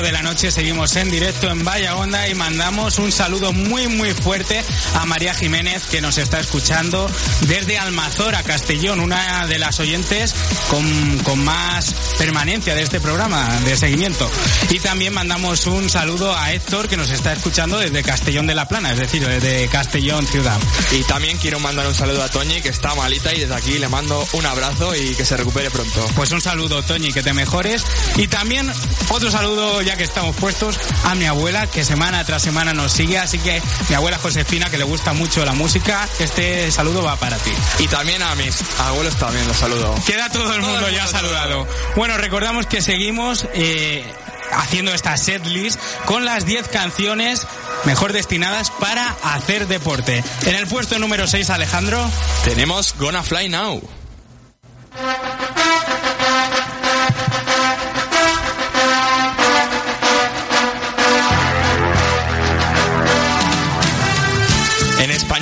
45 0.01 0.03
de 0.03 0.13
la 0.13 0.23
noche 0.23 0.51
seguimos 0.51 0.97
en 0.97 1.11
directo 1.11 1.51
en 1.51 1.65
Vaya 1.65 1.97
Onda 1.97 2.29
y 2.29 2.35
mandamos 2.35 2.99
un 2.99 3.13
saludo 3.13 3.53
muy 3.53 3.89
muy 3.89 4.13
fuerte 4.13 4.63
a 4.95 5.05
María 5.05 5.35
Jiménez 5.35 5.85
que 5.87 6.01
nos 6.01 6.19
está 6.19 6.41
escuchando 6.41 7.11
desde 7.43 7.79
Almazora, 7.79 8.43
Castellón, 8.43 9.01
una 9.01 9.47
de 9.47 9.59
las 9.59 9.79
oyentes 9.81 10.35
con, 10.69 11.19
con 11.19 11.45
más 11.45 11.95
permanencia 12.19 12.75
de 12.75 12.83
este 12.83 13.01
programa 13.01 13.49
de 13.65 13.77
seguimiento. 13.77 14.31
Y 14.71 14.79
también 14.79 15.15
mandamos 15.15 15.67
un 15.67 15.89
saludo 15.91 16.37
a 16.37 16.53
Héctor 16.53 16.89
que 16.89 16.97
nos 16.97 17.11
está 17.11 17.33
escuchando 17.33 17.79
desde 17.79 18.03
Castellón 18.03 18.47
de 18.47 18.55
la 18.55 18.69
Plana, 18.69 18.93
es 18.93 18.99
decir, 18.99 19.27
desde 19.27 19.69
Castellón 19.69 20.27
ciudad. 20.27 20.59
Y 20.93 21.03
también 21.05 21.39
quiero 21.39 21.61
mandar 21.61 21.87
un 21.87 21.95
saludo 21.95 22.23
a 22.23 22.29
Toñi, 22.29 22.61
que 22.61 22.69
está 22.69 22.95
malita, 22.95 23.35
y 23.35 23.41
desde 23.41 23.55
aquí 23.55 23.79
le 23.79 23.89
mando 23.89 24.27
un 24.33 24.47
abrazo 24.47 24.95
y 24.95 25.15
que 25.15 25.25
se 25.25 25.37
recupere 25.37 25.71
pronto. 25.71 26.07
Pues 26.15 26.31
un 26.33 26.41
saludo, 26.41 26.83
Toñi, 26.83 27.13
que 27.13 27.23
te 27.23 27.33
mejores. 27.33 27.85
Y 28.17 28.29
también 28.29 28.71
otro 29.09 29.31
saludo, 29.31 29.83
ya 29.83 29.90
que 29.97 30.05
estamos 30.05 30.37
puestos, 30.37 30.79
a 31.05 31.15
mi 31.15 31.27
abuela, 31.27 31.67
que 31.67 31.85
semana 31.85 32.25
tras 32.25 32.43
semana 32.43 32.73
nos 32.75 32.93
sigue. 32.93 33.19
Así 33.19 33.39
que 33.39 33.63
mi 33.89 33.95
abuela 33.95 34.19
Josefina, 34.19 34.71
que 34.71 34.79
le 34.79 34.85
gusta 34.85 35.13
mucho 35.13 35.45
la 35.45 35.53
música, 35.53 36.09
este 36.19 36.71
saludo 36.71 37.03
va 37.03 37.17
para 37.17 37.37
ti. 37.39 37.53
Y 37.79 37.89
también 37.89 38.23
a 38.23 38.35
mis 38.35 38.59
abuelos 38.79 39.17
también 39.17 39.47
los 39.47 39.57
saludo. 39.57 39.95
Queda 40.07 40.31
todo 40.31 40.55
el 40.55 40.63
mundo 40.63 40.89
ya 40.91 41.07
saludado. 41.07 41.67
Bueno, 41.97 42.17
recordamos 42.17 42.67
que 42.67 42.83
seguimos 42.83 43.47
eh, 43.55 44.05
haciendo 44.53 44.93
esta 44.93 45.17
setlist 45.17 45.81
con 46.05 46.25
las 46.25 46.45
10 46.45 46.69
canciones 46.69 47.47
mejor 47.85 48.13
destinadas 48.13 48.71
para 48.71 49.17
hacer 49.23 49.67
deporte. 49.67 50.23
En 50.47 50.55
el 50.55 50.67
puesto 50.67 50.99
número 50.99 51.27
6, 51.27 51.51
Alejandro. 51.51 52.09
Tenemos 52.45 52.95
Gonna 52.99 53.23
Fly 53.23 53.49
Now. 53.49 53.83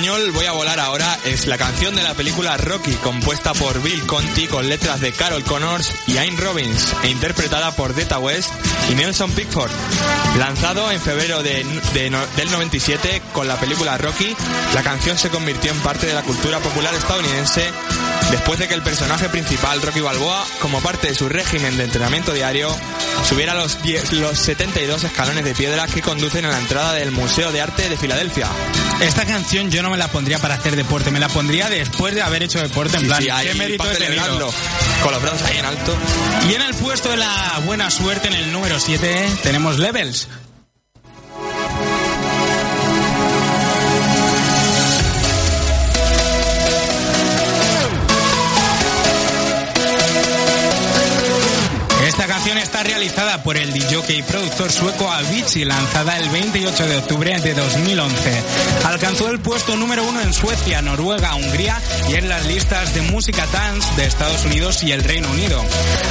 Voy 0.09 0.45
a 0.47 0.53
volar 0.53 0.79
ahora 0.79 1.19
es 1.23 1.45
la 1.45 1.59
canción 1.59 1.95
de 1.95 2.01
la 2.01 2.15
película 2.15 2.57
Rocky, 2.57 2.93
compuesta 2.93 3.53
por 3.53 3.79
Bill 3.83 4.07
Conti 4.07 4.47
con 4.47 4.67
letras 4.67 5.01
de 5.01 5.11
Carol 5.11 5.43
Connors 5.43 5.91
y 6.07 6.17
Ayn 6.17 6.35
Robbins 6.35 6.95
e 7.03 7.09
interpretada 7.09 7.75
por 7.75 7.93
Deta 7.93 8.17
West 8.17 8.49
y 8.89 8.95
Nelson 8.95 9.31
Pickford. 9.31 9.69
Lanzado 10.39 10.89
en 10.91 10.99
febrero 10.99 11.43
de- 11.43 11.63
del 11.93 12.51
97 12.51 13.21
con 13.33 13.47
la 13.47 13.57
película 13.59 13.99
Rocky, 13.99 14.35
la 14.73 14.81
canción 14.81 15.15
se 15.15 15.29
convirtió 15.29 15.71
en 15.71 15.79
parte 15.81 16.07
de 16.07 16.15
la 16.15 16.23
cultura 16.23 16.57
popular 16.59 16.93
estadounidense 16.95 17.69
después 18.31 18.59
de 18.59 18.67
que 18.67 18.73
el 18.73 18.81
personaje 18.81 19.29
principal, 19.29 19.81
Rocky 19.81 19.99
Balboa, 20.01 20.45
como 20.61 20.81
parte 20.81 21.07
de 21.07 21.15
su 21.15 21.27
régimen 21.29 21.77
de 21.77 21.83
entrenamiento 21.85 22.33
diario, 22.33 22.75
subiera 23.27 23.53
los, 23.55 23.81
10 23.81 24.13
los 24.13 24.37
72 24.37 25.03
escalones 25.03 25.43
de 25.45 25.53
piedra 25.55 25.87
que 25.87 26.01
conducen 26.01 26.45
a 26.45 26.49
la 26.51 26.59
entrada 26.59 26.93
del 26.93 27.11
Museo 27.11 27.51
de 27.51 27.61
Arte 27.61 27.89
de 27.89 27.97
Filadelfia. 27.97 28.47
Esta 29.01 29.25
canción 29.25 29.71
yo 29.71 29.81
no 29.83 29.89
me 29.89 29.97
la 29.97 30.07
pondría 30.09 30.39
para 30.39 30.55
hacer 30.55 30.75
deporte, 30.75 31.11
me 31.11 31.19
la 31.19 31.29
pondría 31.29 31.69
después 31.69 32.13
de 32.15 32.21
haber 32.21 32.43
hecho 32.43 32.59
deporte, 32.61 32.95
en 32.97 33.01
Sí, 33.03 33.07
plan, 33.07 33.21
sí, 33.21 33.29
ahí 33.29 33.47
¿qué 33.47 33.53
mérito 33.55 33.83
para 33.83 33.93
he 33.93 33.97
tenido? 33.97 34.13
celebrarlo, 34.23 34.53
con 35.03 35.11
los 35.13 35.21
brazos 35.21 35.41
ahí 35.43 35.57
en 35.57 35.65
alto. 35.65 35.95
Y 36.49 36.53
en 36.53 36.61
el 36.61 36.73
puesto 36.75 37.09
de 37.09 37.17
la 37.17 37.61
buena 37.65 37.89
suerte, 37.91 38.27
en 38.27 38.33
el 38.33 38.51
número 38.51 38.79
7, 38.79 39.29
tenemos 39.43 39.77
Levels. 39.79 40.27
Canción 52.49 52.63
está 52.63 52.81
realizada 52.81 53.43
por 53.43 53.57
el 53.57 53.71
DJ 53.71 54.17
y 54.17 54.23
productor 54.23 54.71
sueco 54.71 55.07
Avicii, 55.11 55.65
lanzada 55.65 56.17
el 56.17 56.29
28 56.29 56.87
de 56.87 56.97
octubre 56.97 57.39
de 57.39 57.53
2011. 57.53 58.43
Alcanzó 58.85 59.29
el 59.29 59.39
puesto 59.39 59.75
número 59.75 60.03
uno 60.03 60.19
en 60.19 60.33
Suecia, 60.33 60.81
Noruega, 60.81 61.35
Hungría 61.35 61.79
y 62.09 62.15
en 62.15 62.27
las 62.27 62.47
listas 62.47 62.95
de 62.95 63.03
música 63.03 63.45
dance 63.53 63.93
de 63.97 64.05
Estados 64.05 64.45
Unidos 64.45 64.81
y 64.81 64.93
el 64.93 65.03
Reino 65.03 65.29
Unido. 65.29 65.63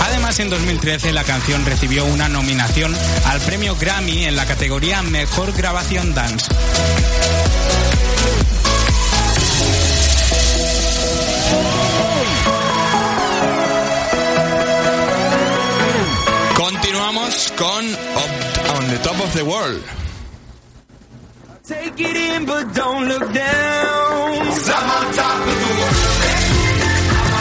Además, 0.07 0.39
en 0.39 0.51
2013 0.51 1.13
la 1.13 1.25
canción 1.25 1.65
recibió 1.65 2.05
una 2.05 2.29
nominación 2.29 2.97
al 3.27 3.41
premio 3.41 3.75
Grammy 3.75 4.25
en 4.25 4.37
la 4.37 4.47
categoría 4.47 5.03
Mejor 5.03 5.53
Grabación 5.55 6.15
Dance. 6.15 6.47
Continuamos 17.09 17.53
con 17.57 17.87
On 18.77 18.89
the 18.91 18.99
Top 18.99 19.19
of 19.19 19.33
the 19.33 19.43
World. 19.43 19.83
Take 21.67 21.99
it 21.99 22.15
in, 22.15 22.45
but 22.45 22.75
don't 22.75 23.09
look 23.09 23.33
down. 23.33 24.37
I'm 24.37 24.91
on 24.91 25.15
top 25.15 25.41
of 25.41 25.59
the 25.59 25.75
world. 25.81 26.09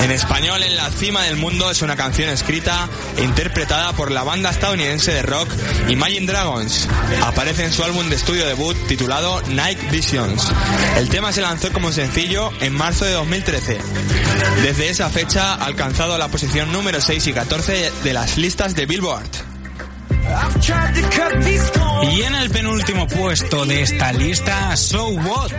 En 0.04 0.12
español, 0.12 0.64
En 0.64 0.78
la 0.78 0.90
cima 0.90 1.24
del 1.24 1.36
mundo 1.36 1.70
es 1.70 1.82
una 1.82 1.98
canción 1.98 2.30
escrita 2.30 2.88
e 3.18 3.24
interpretada 3.26 3.92
por 3.92 4.10
la 4.10 4.24
banda 4.24 4.52
estadounidense 4.52 5.12
de 5.12 5.22
rock 5.24 5.50
Imagine 5.90 6.28
Dragons. 6.28 6.88
Aparece 7.26 7.66
en 7.66 7.74
su 7.74 7.84
álbum 7.84 8.08
de 8.08 8.16
estudio 8.16 8.46
debut 8.48 8.78
titulado 8.88 9.42
Night 9.50 9.92
Visions. 9.92 10.48
El 10.96 11.10
tema 11.10 11.34
se 11.34 11.42
lanzó 11.42 11.74
como 11.74 11.92
sencillo 11.92 12.54
en 12.62 12.74
marzo 12.74 13.04
de 13.04 13.12
2013. 13.12 13.80
Desde 14.64 14.88
esa 14.88 15.10
fecha 15.10 15.56
ha 15.56 15.66
alcanzado 15.66 16.18
la 16.18 16.30
posición 16.30 16.72
número 16.72 17.02
6 17.02 17.28
y 17.28 17.34
14 17.34 17.92
de 18.06 18.14
las 18.14 18.38
listas 18.38 18.74
de 18.74 18.86
Billboard. 18.86 19.47
Y 22.12 22.22
en 22.22 22.36
el 22.36 22.50
penúltimo 22.50 23.08
puesto 23.08 23.66
de 23.66 23.82
esta 23.82 24.12
lista, 24.14 24.76
So 24.76 25.08
What. 25.08 25.52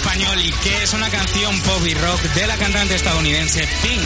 Español 0.00 0.40
y 0.42 0.50
que 0.50 0.82
es 0.82 0.94
una 0.94 1.10
canción 1.10 1.60
pop 1.60 1.86
y 1.86 1.92
rock 1.92 2.22
de 2.34 2.46
la 2.46 2.56
cantante 2.56 2.94
estadounidense 2.94 3.68
Pink. 3.82 4.02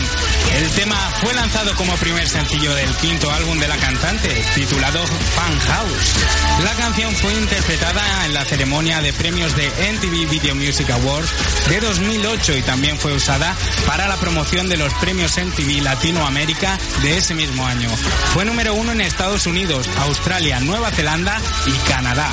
El 0.56 0.68
tema 0.70 0.96
fue 1.20 1.32
lanzado 1.34 1.72
como 1.76 1.94
primer 1.98 2.28
sencillo 2.28 2.74
del 2.74 2.90
quinto 2.96 3.30
álbum 3.30 3.60
de 3.60 3.68
la 3.68 3.76
cantante, 3.76 4.28
titulado 4.56 5.06
Fan 5.06 5.58
House. 5.60 6.64
La 6.64 6.72
canción 6.72 7.14
fue 7.14 7.32
interpretada 7.34 8.26
en 8.26 8.34
la 8.34 8.44
ceremonia 8.44 9.00
de 9.02 9.12
premios 9.12 9.54
de 9.54 9.68
MTV 9.68 10.28
Video 10.28 10.56
Music 10.56 10.90
Awards 10.90 11.30
de 11.68 11.78
2008 11.78 12.56
y 12.56 12.62
también 12.62 12.98
fue 12.98 13.12
usada 13.12 13.54
para 13.86 14.08
la 14.08 14.16
promoción 14.16 14.68
de 14.68 14.76
los 14.76 14.92
premios 14.94 15.38
MTV 15.38 15.80
Latinoamérica 15.80 16.76
de 17.02 17.18
ese 17.18 17.34
mismo 17.34 17.64
año. 17.64 17.88
Fue 18.32 18.44
número 18.44 18.74
uno 18.74 18.90
en 18.90 19.00
Estados 19.00 19.46
Unidos, 19.46 19.88
Australia, 20.00 20.58
Nueva 20.58 20.90
Zelanda 20.90 21.40
y 21.66 21.88
Canadá. 21.88 22.32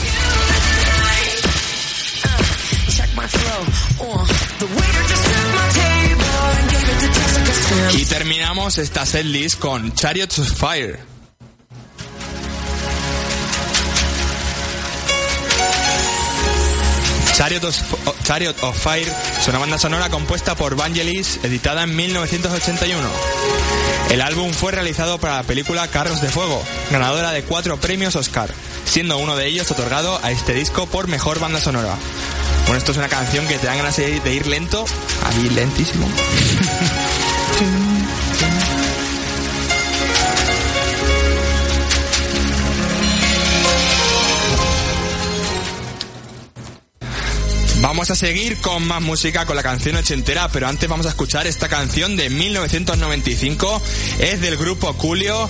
Y 7.94 8.06
terminamos 8.06 8.78
esta 8.78 9.06
setlist 9.06 9.60
con 9.60 9.94
Chariots 9.94 10.40
of 10.40 10.52
Fire. 10.52 11.12
Chariot 17.42 17.64
of, 17.64 18.24
Chariot 18.24 18.64
of 18.64 18.78
Fire 18.78 19.12
es 19.40 19.48
una 19.48 19.58
banda 19.58 19.78
sonora 19.80 20.10
compuesta 20.10 20.54
por 20.54 20.76
Vangelis, 20.76 21.40
editada 21.44 21.84
en 21.84 21.96
1981. 21.96 23.02
El 24.12 24.22
álbum 24.22 24.52
fue 24.52 24.72
realizado 24.72 25.18
para 25.18 25.38
la 25.38 25.44
película 25.44 25.88
Carros 25.88 26.22
de 26.22 26.30
Fuego, 26.30 26.62
ganadora 26.92 27.32
de 27.32 27.44
cuatro 27.44 27.78
premios 27.78 28.16
Oscar, 28.16 28.54
siendo 28.86 29.18
uno 29.18 29.36
de 29.36 29.48
ellos 29.48 29.72
otorgado 29.72 30.20
a 30.22 30.30
este 30.32 30.54
disco 30.54 30.86
por 30.86 31.08
mejor 31.08 31.40
banda 31.40 31.60
sonora. 31.60 31.96
Bueno, 32.66 32.78
esto 32.78 32.92
es 32.92 32.98
una 32.98 33.10
canción 33.10 33.48
que 33.48 33.58
te 33.58 33.68
dan 33.68 33.78
ganas 33.78 33.98
de 33.98 34.34
ir, 34.34 34.48
lento, 34.48 34.86
ahí 35.24 35.50
lentísimo. 35.50 36.08
Vamos 47.92 48.10
a 48.10 48.16
seguir 48.16 48.62
con 48.62 48.88
más 48.88 49.02
música 49.02 49.46
con 49.46 49.58
la 49.58 49.64
canción 49.64 49.98
ochentera, 49.98 50.48
pero 50.48 50.66
antes 50.66 50.88
vamos 50.88 51.08
a 51.08 51.10
escuchar 51.10 51.46
esta 51.46 51.68
canción 51.68 52.16
de 52.16 52.30
1995. 52.30 53.82
Es 54.18 54.40
del 54.40 54.56
grupo 54.56 54.94
Julio. 54.94 55.50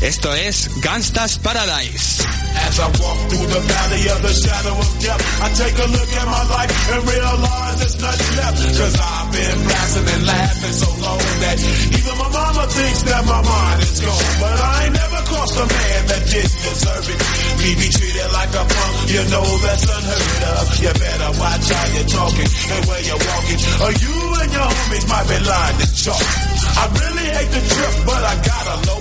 Esto 0.00 0.34
es 0.34 0.70
Gangsta's 0.80 1.36
Paradise. 1.36 2.24
As 2.66 2.78
I 2.78 2.84
walk 2.98 3.18
through 3.28 3.46
the 3.46 3.60
valley 3.60 4.08
of 4.08 4.22
the 4.22 4.32
shadow 4.32 4.72
of 4.72 5.02
death, 5.02 5.20
I 5.42 5.52
take 5.52 5.78
a 5.84 5.88
look 5.92 6.08
at 6.16 6.26
my 6.32 6.44
life 6.56 6.92
and 6.96 7.08
realize 7.12 7.78
there's 7.78 8.00
nothing 8.00 8.36
left. 8.40 8.56
Cause 8.78 8.96
I've 8.96 9.32
been 9.32 9.58
blasting 9.68 10.08
and 10.16 10.26
laughing 10.26 10.72
so 10.72 10.88
long 10.96 11.18
that 11.44 11.60
even 11.92 12.16
my 12.16 12.28
mama 12.32 12.66
thinks 12.72 13.02
that 13.02 13.24
my 13.26 13.42
mind 13.44 13.82
is 13.82 14.00
gone. 14.00 14.40
But 14.40 14.60
I 14.60 14.84
ain't 14.86 14.94
never 14.94 15.11
crossed 15.32 15.56
a 15.56 15.64
man 15.64 16.00
that 16.12 16.22
didn't 16.28 16.60
deserve 16.60 17.06
it. 17.08 17.18
Me 17.64 17.70
be 17.80 17.88
treated 17.88 18.28
like 18.36 18.52
a 18.52 18.64
punk, 18.68 18.94
you 19.08 19.22
know 19.32 19.46
that's 19.64 19.86
unheard 19.88 20.44
of. 20.52 20.64
You 20.76 20.92
better 20.92 21.30
watch 21.40 21.66
how 21.72 21.86
you're 21.96 22.10
talking 22.12 22.48
and 22.52 22.82
where 22.84 23.02
you're 23.08 23.22
walking. 23.32 23.60
Or 23.80 23.92
you 23.96 24.16
and 24.44 24.50
your 24.52 24.68
homies 24.68 25.06
might 25.08 25.26
be 25.32 25.38
lying 25.40 25.78
to 25.80 25.88
chalk. 25.96 26.20
I 26.20 26.84
really 26.92 27.28
hate 27.32 27.50
the 27.56 27.62
trip, 27.64 27.94
but 28.04 28.22
I 28.22 28.34
gotta 28.44 28.76
low. 28.92 29.00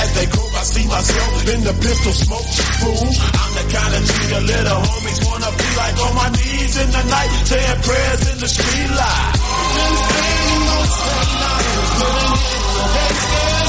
As 0.00 0.08
they 0.16 0.26
go, 0.26 0.42
I 0.42 0.62
see 0.66 0.86
myself 0.90 1.30
in 1.54 1.60
the 1.62 1.74
pistol 1.78 2.14
smoke. 2.18 2.50
Fool, 2.82 3.06
I'm 3.06 3.52
the 3.54 3.64
kind 3.70 3.92
of 3.94 4.02
G 4.10 4.12
little 4.50 4.80
homies 4.90 5.20
wanna 5.22 5.50
be 5.54 5.68
like 5.78 5.96
on 6.02 6.12
my 6.18 6.28
knees 6.34 6.74
in 6.82 6.88
the 6.90 7.04
night, 7.14 7.30
saying 7.46 7.80
prayers 7.86 8.22
in 8.32 8.36
the 8.42 8.48
street 8.50 8.90
light. 8.90 9.34
Look 12.80 12.96
at 12.96 13.14
the 13.54 13.59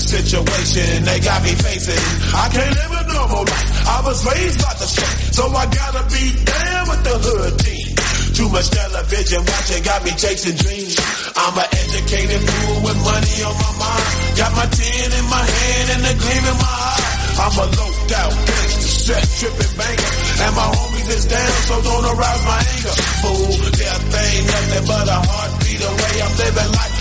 situation 0.00 1.04
they 1.04 1.20
got 1.20 1.42
me 1.42 1.52
facing. 1.54 2.02
I 2.34 2.46
can't 2.52 2.74
live 2.74 2.92
a 2.92 3.02
normal 3.12 3.44
life. 3.44 3.70
I 3.86 3.98
was 4.04 4.18
raised 4.26 4.60
by 4.62 4.74
the 4.76 4.86
street, 4.86 5.16
so 5.34 5.42
I 5.48 5.64
gotta 5.66 6.02
be 6.12 6.24
down 6.44 6.84
with 6.90 7.02
the 7.04 7.16
hood 7.16 7.54
team. 7.60 7.88
Too 8.36 8.48
much 8.52 8.68
television 8.68 9.40
watching 9.40 9.82
got 9.82 10.04
me 10.04 10.12
chasing 10.12 10.56
dreams. 10.60 11.00
I'm 11.36 11.56
an 11.56 11.68
educated 11.72 12.42
fool 12.44 12.76
with 12.84 12.98
money 13.00 13.36
on 13.48 13.56
my 13.56 13.72
mind. 13.80 14.06
Got 14.36 14.52
my 14.52 14.66
tin 14.68 15.08
in 15.08 15.26
my 15.32 15.40
hand 15.40 15.86
and 15.96 16.02
a 16.04 16.14
gleam 16.20 16.44
in 16.44 16.58
my 16.60 16.68
eye. 16.68 17.16
I'm 17.36 17.56
a 17.56 17.66
loped 17.68 18.12
out 18.12 18.32
gangster, 18.32 18.88
stress 18.92 19.28
tripping 19.40 19.74
banker. 19.76 20.12
And 20.44 20.52
my 20.56 20.68
homies 20.68 21.08
is 21.16 21.24
down, 21.24 21.56
so 21.68 21.74
don't 21.80 22.06
arouse 22.12 22.44
my 22.44 22.60
anger. 22.60 22.96
Fool, 23.24 23.56
death 23.72 24.04
ain't 24.04 24.44
nothing 24.52 24.84
but 24.84 25.06
a 25.08 25.18
heartbeat 25.20 25.80
away. 25.80 26.14
I'm 26.20 26.34
living 26.36 26.72
life, 26.76 26.95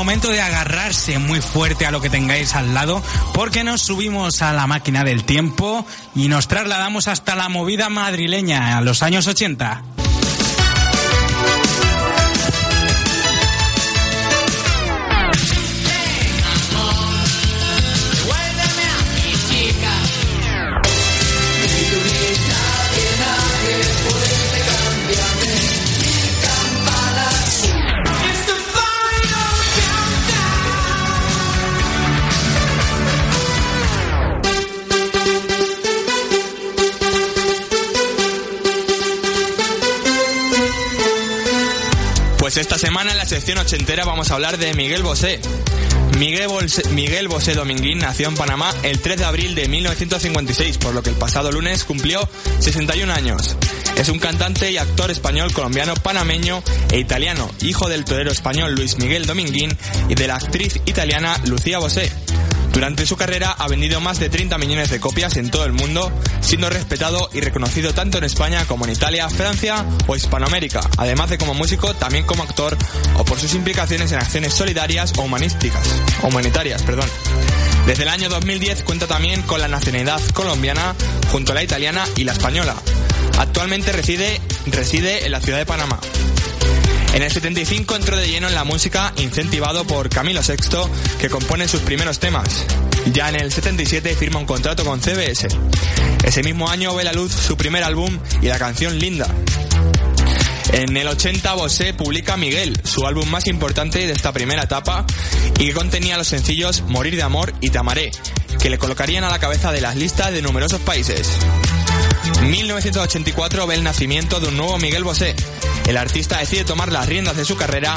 momento 0.00 0.30
de 0.30 0.40
agarrarse 0.40 1.18
muy 1.18 1.42
fuerte 1.42 1.84
a 1.84 1.90
lo 1.90 2.00
que 2.00 2.08
tengáis 2.08 2.54
al 2.54 2.72
lado, 2.72 3.02
porque 3.34 3.64
nos 3.64 3.82
subimos 3.82 4.40
a 4.40 4.54
la 4.54 4.66
máquina 4.66 5.04
del 5.04 5.24
tiempo 5.24 5.84
y 6.14 6.28
nos 6.28 6.48
trasladamos 6.48 7.06
hasta 7.06 7.34
la 7.34 7.50
movida 7.50 7.90
madrileña, 7.90 8.78
a 8.78 8.80
los 8.80 9.02
años 9.02 9.26
80. 9.26 9.99
Esta 42.60 42.78
semana 42.78 43.12
en 43.12 43.16
la 43.16 43.24
sección 43.24 43.56
ochentera 43.56 44.04
vamos 44.04 44.30
a 44.30 44.34
hablar 44.34 44.58
de 44.58 44.74
Miguel 44.74 45.02
Bosé. 45.02 45.40
Miguel, 46.18 46.48
Miguel 46.90 47.28
Bosé 47.28 47.54
Dominguín 47.54 47.98
nació 47.98 48.28
en 48.28 48.34
Panamá 48.34 48.70
el 48.82 49.00
3 49.00 49.18
de 49.18 49.24
abril 49.24 49.54
de 49.54 49.66
1956, 49.66 50.76
por 50.76 50.94
lo 50.94 51.02
que 51.02 51.08
el 51.08 51.16
pasado 51.16 51.50
lunes 51.50 51.84
cumplió 51.84 52.28
61 52.58 53.10
años. 53.12 53.56
Es 53.96 54.10
un 54.10 54.18
cantante 54.18 54.70
y 54.70 54.76
actor 54.76 55.10
español, 55.10 55.52
colombiano, 55.52 55.94
panameño 55.94 56.62
e 56.90 56.98
italiano, 56.98 57.50
hijo 57.62 57.88
del 57.88 58.04
torero 58.04 58.30
español 58.30 58.74
Luis 58.74 58.98
Miguel 58.98 59.24
Dominguín 59.24 59.76
y 60.10 60.14
de 60.14 60.26
la 60.26 60.36
actriz 60.36 60.80
italiana 60.84 61.40
Lucía 61.46 61.78
Bosé. 61.78 62.12
Durante 62.80 63.04
su 63.04 63.14
carrera 63.14 63.54
ha 63.58 63.68
vendido 63.68 64.00
más 64.00 64.18
de 64.18 64.30
30 64.30 64.56
millones 64.56 64.88
de 64.88 65.00
copias 65.00 65.36
en 65.36 65.50
todo 65.50 65.66
el 65.66 65.72
mundo, 65.72 66.10
siendo 66.40 66.70
respetado 66.70 67.28
y 67.34 67.42
reconocido 67.42 67.92
tanto 67.92 68.16
en 68.16 68.24
España 68.24 68.64
como 68.64 68.86
en 68.86 68.92
Italia, 68.92 69.28
Francia 69.28 69.84
o 70.06 70.16
Hispanoamérica, 70.16 70.80
además 70.96 71.28
de 71.28 71.36
como 71.36 71.52
músico, 71.52 71.92
también 71.92 72.24
como 72.24 72.42
actor 72.42 72.78
o 73.18 73.24
por 73.26 73.38
sus 73.38 73.52
implicaciones 73.52 74.12
en 74.12 74.20
acciones 74.20 74.54
solidarias 74.54 75.12
o 75.18 75.24
humanísticas, 75.24 75.86
humanitarias, 76.22 76.80
perdón. 76.80 77.06
Desde 77.86 78.04
el 78.04 78.08
año 78.08 78.30
2010 78.30 78.82
cuenta 78.84 79.06
también 79.06 79.42
con 79.42 79.60
la 79.60 79.68
nacionalidad 79.68 80.22
colombiana 80.32 80.94
junto 81.30 81.52
a 81.52 81.56
la 81.56 81.62
italiana 81.62 82.06
y 82.16 82.24
la 82.24 82.32
española. 82.32 82.76
Actualmente 83.38 83.92
reside, 83.92 84.40
reside 84.68 85.26
en 85.26 85.32
la 85.32 85.40
ciudad 85.42 85.58
de 85.58 85.66
Panamá. 85.66 86.00
En 87.12 87.22
el 87.22 87.30
75 87.30 87.96
entró 87.96 88.16
de 88.16 88.28
lleno 88.28 88.48
en 88.48 88.54
la 88.54 88.64
música 88.64 89.12
incentivado 89.16 89.84
por 89.84 90.08
Camilo 90.08 90.40
VI, 90.42 90.90
que 91.18 91.28
compone 91.28 91.66
sus 91.66 91.80
primeros 91.80 92.18
temas. 92.18 92.64
Ya 93.12 93.28
en 93.28 93.36
el 93.36 93.50
77 93.50 94.14
firma 94.14 94.38
un 94.38 94.46
contrato 94.46 94.84
con 94.84 95.00
CBS. 95.00 95.48
Ese 96.24 96.42
mismo 96.42 96.68
año 96.68 96.94
ve 96.94 97.04
la 97.04 97.12
luz 97.12 97.32
su 97.32 97.56
primer 97.56 97.82
álbum 97.82 98.18
y 98.40 98.46
la 98.46 98.58
canción 98.58 98.98
Linda. 98.98 99.26
En 100.72 100.96
el 100.96 101.08
80 101.08 101.52
Bosé 101.54 101.94
publica 101.94 102.36
Miguel, 102.36 102.80
su 102.84 103.04
álbum 103.04 103.28
más 103.28 103.48
importante 103.48 104.06
de 104.06 104.12
esta 104.12 104.32
primera 104.32 104.62
etapa, 104.62 105.04
y 105.58 105.66
que 105.66 105.72
contenía 105.72 106.16
los 106.16 106.28
sencillos 106.28 106.82
Morir 106.82 107.16
de 107.16 107.22
Amor 107.22 107.52
y 107.60 107.70
Te 107.70 107.78
Amaré, 107.78 108.12
que 108.60 108.70
le 108.70 108.78
colocarían 108.78 109.24
a 109.24 109.30
la 109.30 109.40
cabeza 109.40 109.72
de 109.72 109.80
las 109.80 109.96
listas 109.96 110.32
de 110.32 110.42
numerosos 110.42 110.80
países. 110.80 111.28
1984 112.42 113.66
ve 113.66 113.74
el 113.74 113.82
nacimiento 113.82 114.40
de 114.40 114.48
un 114.48 114.56
nuevo 114.56 114.78
Miguel 114.78 115.04
Bosé. 115.04 115.34
El 115.86 115.96
artista 115.96 116.38
decide 116.38 116.64
tomar 116.64 116.92
las 116.92 117.06
riendas 117.06 117.36
de 117.36 117.44
su 117.44 117.56
carrera 117.56 117.94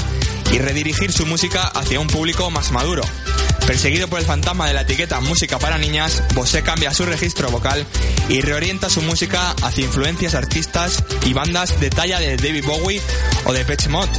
y 0.52 0.60
redirigir 0.60 1.12
su 1.12 1.26
música 1.26 1.64
hacia 1.64 2.00
un 2.00 2.08
público 2.08 2.50
más 2.50 2.72
maduro. 2.72 3.04
Perseguido 3.68 4.08
por 4.08 4.20
el 4.20 4.26
fantasma 4.26 4.68
de 4.68 4.74
la 4.74 4.82
etiqueta 4.82 5.20
música 5.22 5.58
para 5.58 5.78
niñas, 5.78 6.22
Bosé 6.34 6.64
cambia 6.64 6.94
su 6.94 7.06
registro 7.06 7.50
vocal 7.50 7.86
y 8.30 8.42
reorienta 8.42 8.90
su 8.90 9.02
música 9.02 9.56
hacia 9.62 9.86
influencias 9.86 10.36
artistas 10.36 11.04
y 11.26 11.34
bandas 11.34 11.80
de 11.80 11.90
talla 11.90 12.20
de 12.20 12.36
David 12.36 12.66
Bowie 12.66 13.02
o 13.46 13.54
de 13.54 13.64
Pet 13.66 13.88
Mod. 13.88 14.10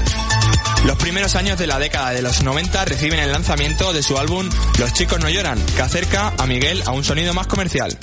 Los 0.86 0.96
primeros 0.98 1.34
años 1.34 1.58
de 1.58 1.66
la 1.66 1.78
década 1.78 2.10
de 2.10 2.22
los 2.22 2.42
90 2.42 2.84
reciben 2.84 3.18
el 3.18 3.32
lanzamiento 3.32 3.92
de 3.92 4.02
su 4.02 4.18
álbum 4.18 4.48
Los 4.78 4.92
chicos 4.92 5.18
no 5.20 5.30
lloran, 5.30 5.58
que 5.76 5.82
acerca 5.82 6.32
a 6.36 6.46
Miguel 6.46 6.82
a 6.86 6.92
un 6.92 7.04
sonido 7.04 7.32
más 7.32 7.46
comercial. 7.46 7.96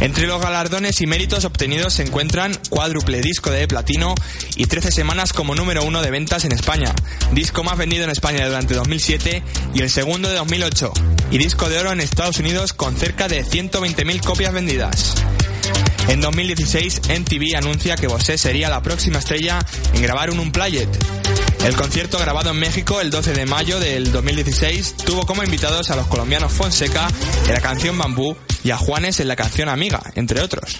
Entre 0.00 0.26
los 0.26 0.40
galardones 0.40 1.00
y 1.00 1.06
méritos 1.06 1.44
obtenidos 1.44 1.94
se 1.94 2.02
encuentran 2.02 2.52
cuádruple 2.68 3.20
disco 3.20 3.50
de 3.50 3.66
platino 3.68 4.14
y 4.56 4.66
13 4.66 4.90
semanas 4.90 5.32
como 5.32 5.54
número 5.54 5.84
uno 5.84 6.02
de 6.02 6.10
ventas 6.10 6.44
en 6.44 6.52
España, 6.52 6.94
disco 7.32 7.64
más 7.64 7.78
vendido 7.78 8.04
en 8.04 8.10
España 8.10 8.46
durante 8.46 8.74
2007 8.74 9.42
y 9.74 9.80
el 9.80 9.90
segundo 9.90 10.28
de 10.28 10.34
2008, 10.36 10.92
y 11.30 11.38
disco 11.38 11.68
de 11.68 11.78
oro 11.78 11.92
en 11.92 12.00
Estados 12.00 12.38
Unidos 12.38 12.72
con 12.72 12.96
cerca 12.96 13.28
de 13.28 13.44
120.000 13.44 14.20
copias 14.22 14.52
vendidas. 14.52 15.14
En 16.08 16.20
2016, 16.20 17.00
MTV 17.08 17.56
anuncia 17.56 17.96
que 17.96 18.06
Bosé 18.06 18.36
sería 18.36 18.68
la 18.68 18.82
próxima 18.82 19.20
estrella 19.20 19.58
en 19.94 20.02
grabar 20.02 20.30
un 20.30 20.38
Unplayed. 20.38 20.88
El 21.64 21.76
concierto 21.76 22.18
grabado 22.18 22.50
en 22.50 22.58
México 22.58 23.00
el 23.00 23.08
12 23.08 23.32
de 23.32 23.46
mayo 23.46 23.80
del 23.80 24.12
2016 24.12 24.96
tuvo 25.06 25.24
como 25.24 25.42
invitados 25.42 25.90
a 25.90 25.96
los 25.96 26.06
colombianos 26.08 26.52
Fonseca 26.52 27.08
en 27.46 27.54
la 27.54 27.60
canción 27.62 27.96
Bambú 27.96 28.36
y 28.62 28.70
a 28.70 28.76
Juanes 28.76 29.18
en 29.20 29.28
la 29.28 29.34
canción 29.34 29.70
Amiga, 29.70 30.02
entre 30.14 30.42
otros. 30.42 30.76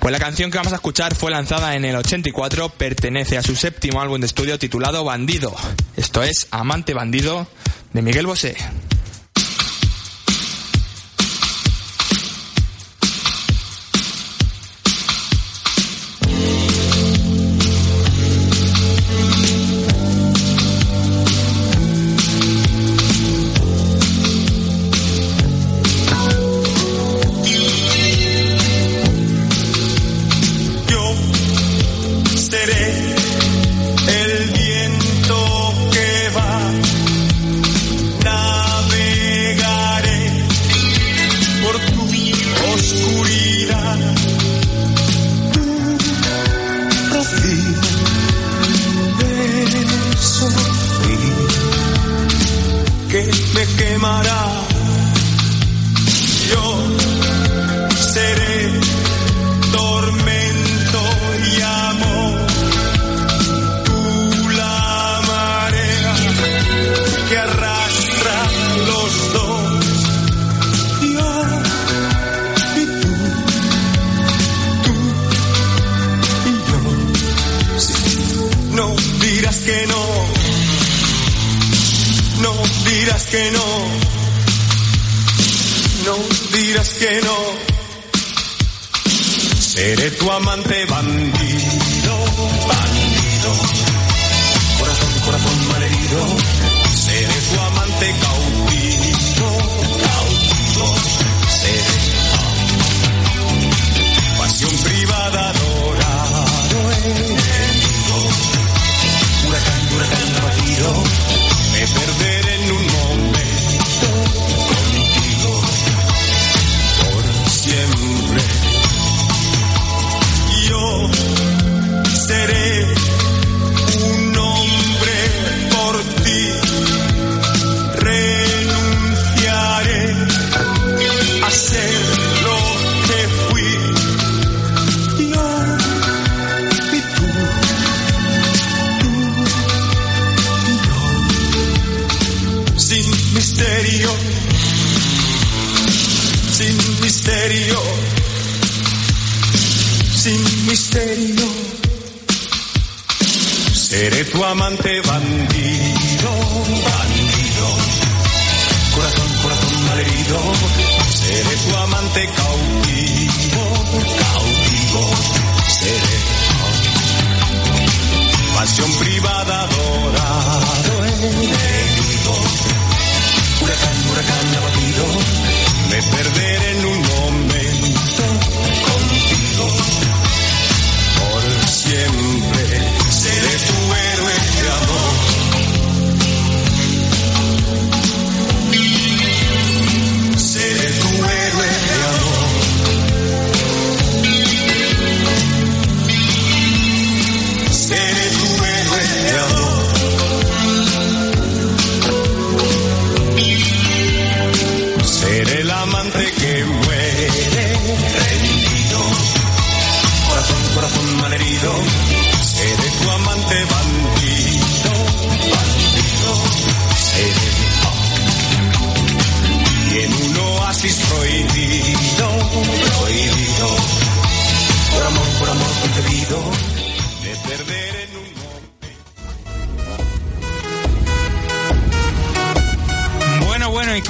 Pues 0.00 0.12
la 0.12 0.18
canción 0.18 0.50
que 0.50 0.58
vamos 0.58 0.74
a 0.74 0.76
escuchar 0.76 1.14
fue 1.14 1.30
lanzada 1.30 1.74
en 1.74 1.86
el 1.86 1.96
84, 1.96 2.68
pertenece 2.68 3.38
a 3.38 3.42
su 3.42 3.56
séptimo 3.56 4.02
álbum 4.02 4.20
de 4.20 4.26
estudio 4.26 4.58
titulado 4.58 5.04
Bandido. 5.04 5.56
Esto 5.96 6.22
es 6.22 6.48
Amante 6.50 6.92
Bandido 6.92 7.46
de 7.94 8.02
Miguel 8.02 8.26
Bosé. 8.26 8.56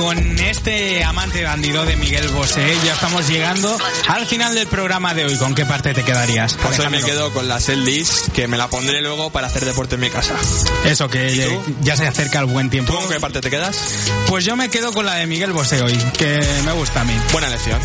Con 0.05 0.34
este 0.55 1.03
amante 1.03 1.43
bandido 1.43 1.85
de 1.85 1.97
Miguel 1.97 2.29
Bosé 2.29 2.65
ya 2.85 2.93
estamos 2.93 3.29
llegando 3.29 3.77
al 4.09 4.25
final 4.25 4.55
del 4.55 4.69
programa 4.69 5.13
de 5.13 5.25
hoy. 5.25 5.37
¿Con 5.37 5.53
qué 5.55 5.67
parte 5.67 5.93
te 5.95 6.05
quedarías? 6.05 6.57
Pues 6.63 6.79
hoy 6.79 6.89
me 6.91 7.03
quedo 7.03 7.33
con 7.33 7.49
la 7.49 7.61
Seldis, 7.61 8.23
que 8.33 8.47
me 8.47 8.57
la 8.57 8.69
pondré 8.69 9.01
luego 9.03 9.31
para 9.31 9.49
hacer 9.49 9.65
deporte 9.65 9.97
en 9.97 10.03
mi 10.03 10.11
casa. 10.11 10.35
Eso, 10.85 11.09
que 11.09 11.59
ya 11.81 11.97
se 11.97 12.07
acerca 12.07 12.39
el 12.39 12.47
buen 12.47 12.67
¿Tú 12.69 12.71
tiempo. 12.71 12.95
con 12.95 13.09
qué 13.09 13.19
parte 13.19 13.41
te 13.41 13.51
quedas? 13.51 13.77
Pues 14.29 14.45
yo 14.45 14.55
me 14.55 14.69
quedo 14.71 14.93
con 14.93 15.05
la 15.05 15.15
de 15.17 15.27
Miguel 15.27 15.53
Bosé 15.53 15.83
hoy, 15.83 15.97
que 16.17 16.41
me 16.65 16.73
gusta 16.73 17.01
a 17.01 17.05
mí. 17.05 17.15
Buena 17.33 17.49
elección. 17.49 17.81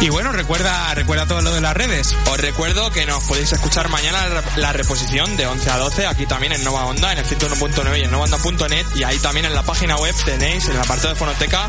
Y 0.00 0.08
bueno, 0.08 0.32
recuerda, 0.32 0.94
recuerda 0.94 1.26
todo 1.26 1.42
lo 1.42 1.52
de 1.52 1.60
las 1.60 1.76
redes. 1.76 2.14
Os 2.30 2.40
recuerdo 2.40 2.90
que 2.90 3.04
nos 3.04 3.22
podéis 3.24 3.52
escuchar 3.52 3.90
mañana 3.90 4.26
la- 4.28 4.42
la 4.56 4.72
reposición 4.72 5.36
de 5.36 5.46
11 5.46 5.70
a 5.70 5.76
12 5.76 6.06
aquí 6.06 6.24
también 6.26 6.54
en 6.54 6.64
Nova 6.64 6.86
Onda, 6.86 7.12
en 7.12 7.18
el 7.18 7.26
101.9 7.26 7.98
y 7.98 8.04
en 8.04 8.10
novaonda.net 8.10 8.86
y 8.96 9.02
ahí 9.02 9.18
también 9.18 9.44
en 9.44 9.54
la 9.54 9.62
página 9.62 9.96
web 9.98 10.14
tenéis 10.24 10.64
en 10.66 10.72
el 10.72 10.78
apartado 10.80 11.10
de 11.10 11.14
fonoteca 11.16 11.68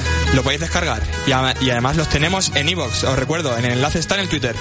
lo 0.33 0.43
podéis 0.43 0.61
descargar 0.61 1.01
y, 1.27 1.31
a- 1.31 1.53
y 1.59 1.69
además 1.69 1.95
los 1.97 2.09
tenemos 2.09 2.51
en 2.55 2.69
iVoox, 2.69 3.03
os 3.03 3.17
recuerdo, 3.19 3.57
en 3.57 3.65
el 3.65 3.73
enlace 3.73 3.99
está 3.99 4.15
en 4.15 4.21
el 4.21 4.29
Twitter. 4.29 4.55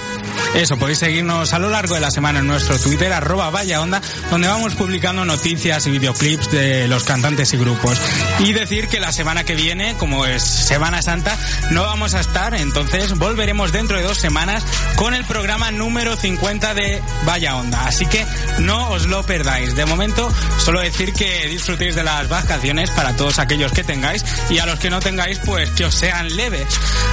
Eso, 0.54 0.76
podéis 0.78 0.98
seguirnos 0.98 1.52
a 1.52 1.60
lo 1.60 1.70
largo 1.70 1.94
de 1.94 2.00
la 2.00 2.10
semana 2.10 2.40
en 2.40 2.46
nuestro 2.48 2.76
Twitter, 2.78 3.12
arroba 3.12 3.50
Vaya 3.50 3.80
Onda, 3.80 4.02
donde 4.30 4.48
vamos 4.48 4.74
publicando 4.74 5.24
noticias 5.24 5.86
y 5.86 5.90
videoclips 5.92 6.50
de 6.50 6.88
los 6.88 7.04
cantantes 7.04 7.52
y 7.52 7.56
grupos. 7.56 7.98
Y 8.40 8.52
decir 8.52 8.88
que 8.88 8.98
la 8.98 9.12
semana 9.12 9.44
que 9.44 9.54
viene, 9.54 9.94
como 9.96 10.26
es 10.26 10.42
Semana 10.42 11.02
Santa, 11.02 11.38
no 11.70 11.82
vamos 11.82 12.14
a 12.14 12.20
estar, 12.20 12.54
entonces 12.54 13.16
volveremos 13.16 13.70
dentro 13.70 13.96
de 13.96 14.02
dos 14.02 14.18
semanas 14.18 14.64
con 14.96 15.14
el 15.14 15.24
programa 15.24 15.70
número 15.70 16.16
50 16.16 16.74
de 16.74 17.00
Vaya 17.24 17.54
Onda. 17.56 17.86
Así 17.86 18.06
que 18.06 18.26
no 18.58 18.90
os 18.90 19.06
lo 19.06 19.22
perdáis. 19.22 19.76
De 19.76 19.84
momento, 19.86 20.32
solo 20.58 20.80
decir 20.80 21.12
que 21.12 21.46
disfrutéis 21.46 21.94
de 21.94 22.02
las 22.02 22.28
vacaciones 22.28 22.90
para 22.90 23.14
todos 23.14 23.38
aquellos 23.38 23.70
que 23.70 23.84
tengáis 23.84 24.24
y 24.50 24.58
a 24.58 24.66
los 24.66 24.80
que 24.80 24.90
no 24.90 24.98
tengáis, 24.98 25.39
pues 25.44 25.70
que 25.70 25.84
os 25.84 25.94
sean 25.94 26.34
leves. 26.36 26.66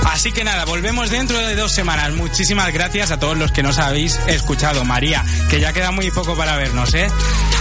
Así 0.06 0.32
que 0.32 0.44
nada, 0.44 0.66
volvemos 0.66 1.10
dentro 1.10 1.38
de 1.38 1.56
dos 1.56 1.72
semanas. 1.72 2.14
Muchísimas 2.14 2.72
gracias 2.74 3.12
a 3.12 3.20
todos 3.20 3.38
los 3.38 3.52
que 3.52 3.64
nos 3.64 3.80
habéis 3.80 4.20
escuchado. 4.28 4.84
María, 4.86 5.24
que 5.50 5.60
ya 5.60 5.74
queda 5.74 5.92
muy 5.92 6.12
poco 6.12 6.36
para 6.36 6.56
vernos, 6.56 6.94
¿eh? 6.94 7.08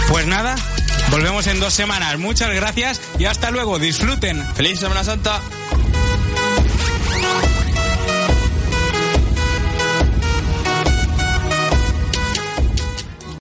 Pues 0.09 0.25
nada, 0.25 0.55
volvemos 1.09 1.47
en 1.47 1.59
dos 1.59 1.73
semanas. 1.73 2.17
Muchas 2.17 2.53
gracias 2.53 3.01
y 3.17 3.25
hasta 3.25 3.51
luego. 3.51 3.79
Disfruten. 3.79 4.45
¡Feliz 4.55 4.79
Semana 4.79 5.03
Santa! 5.03 5.41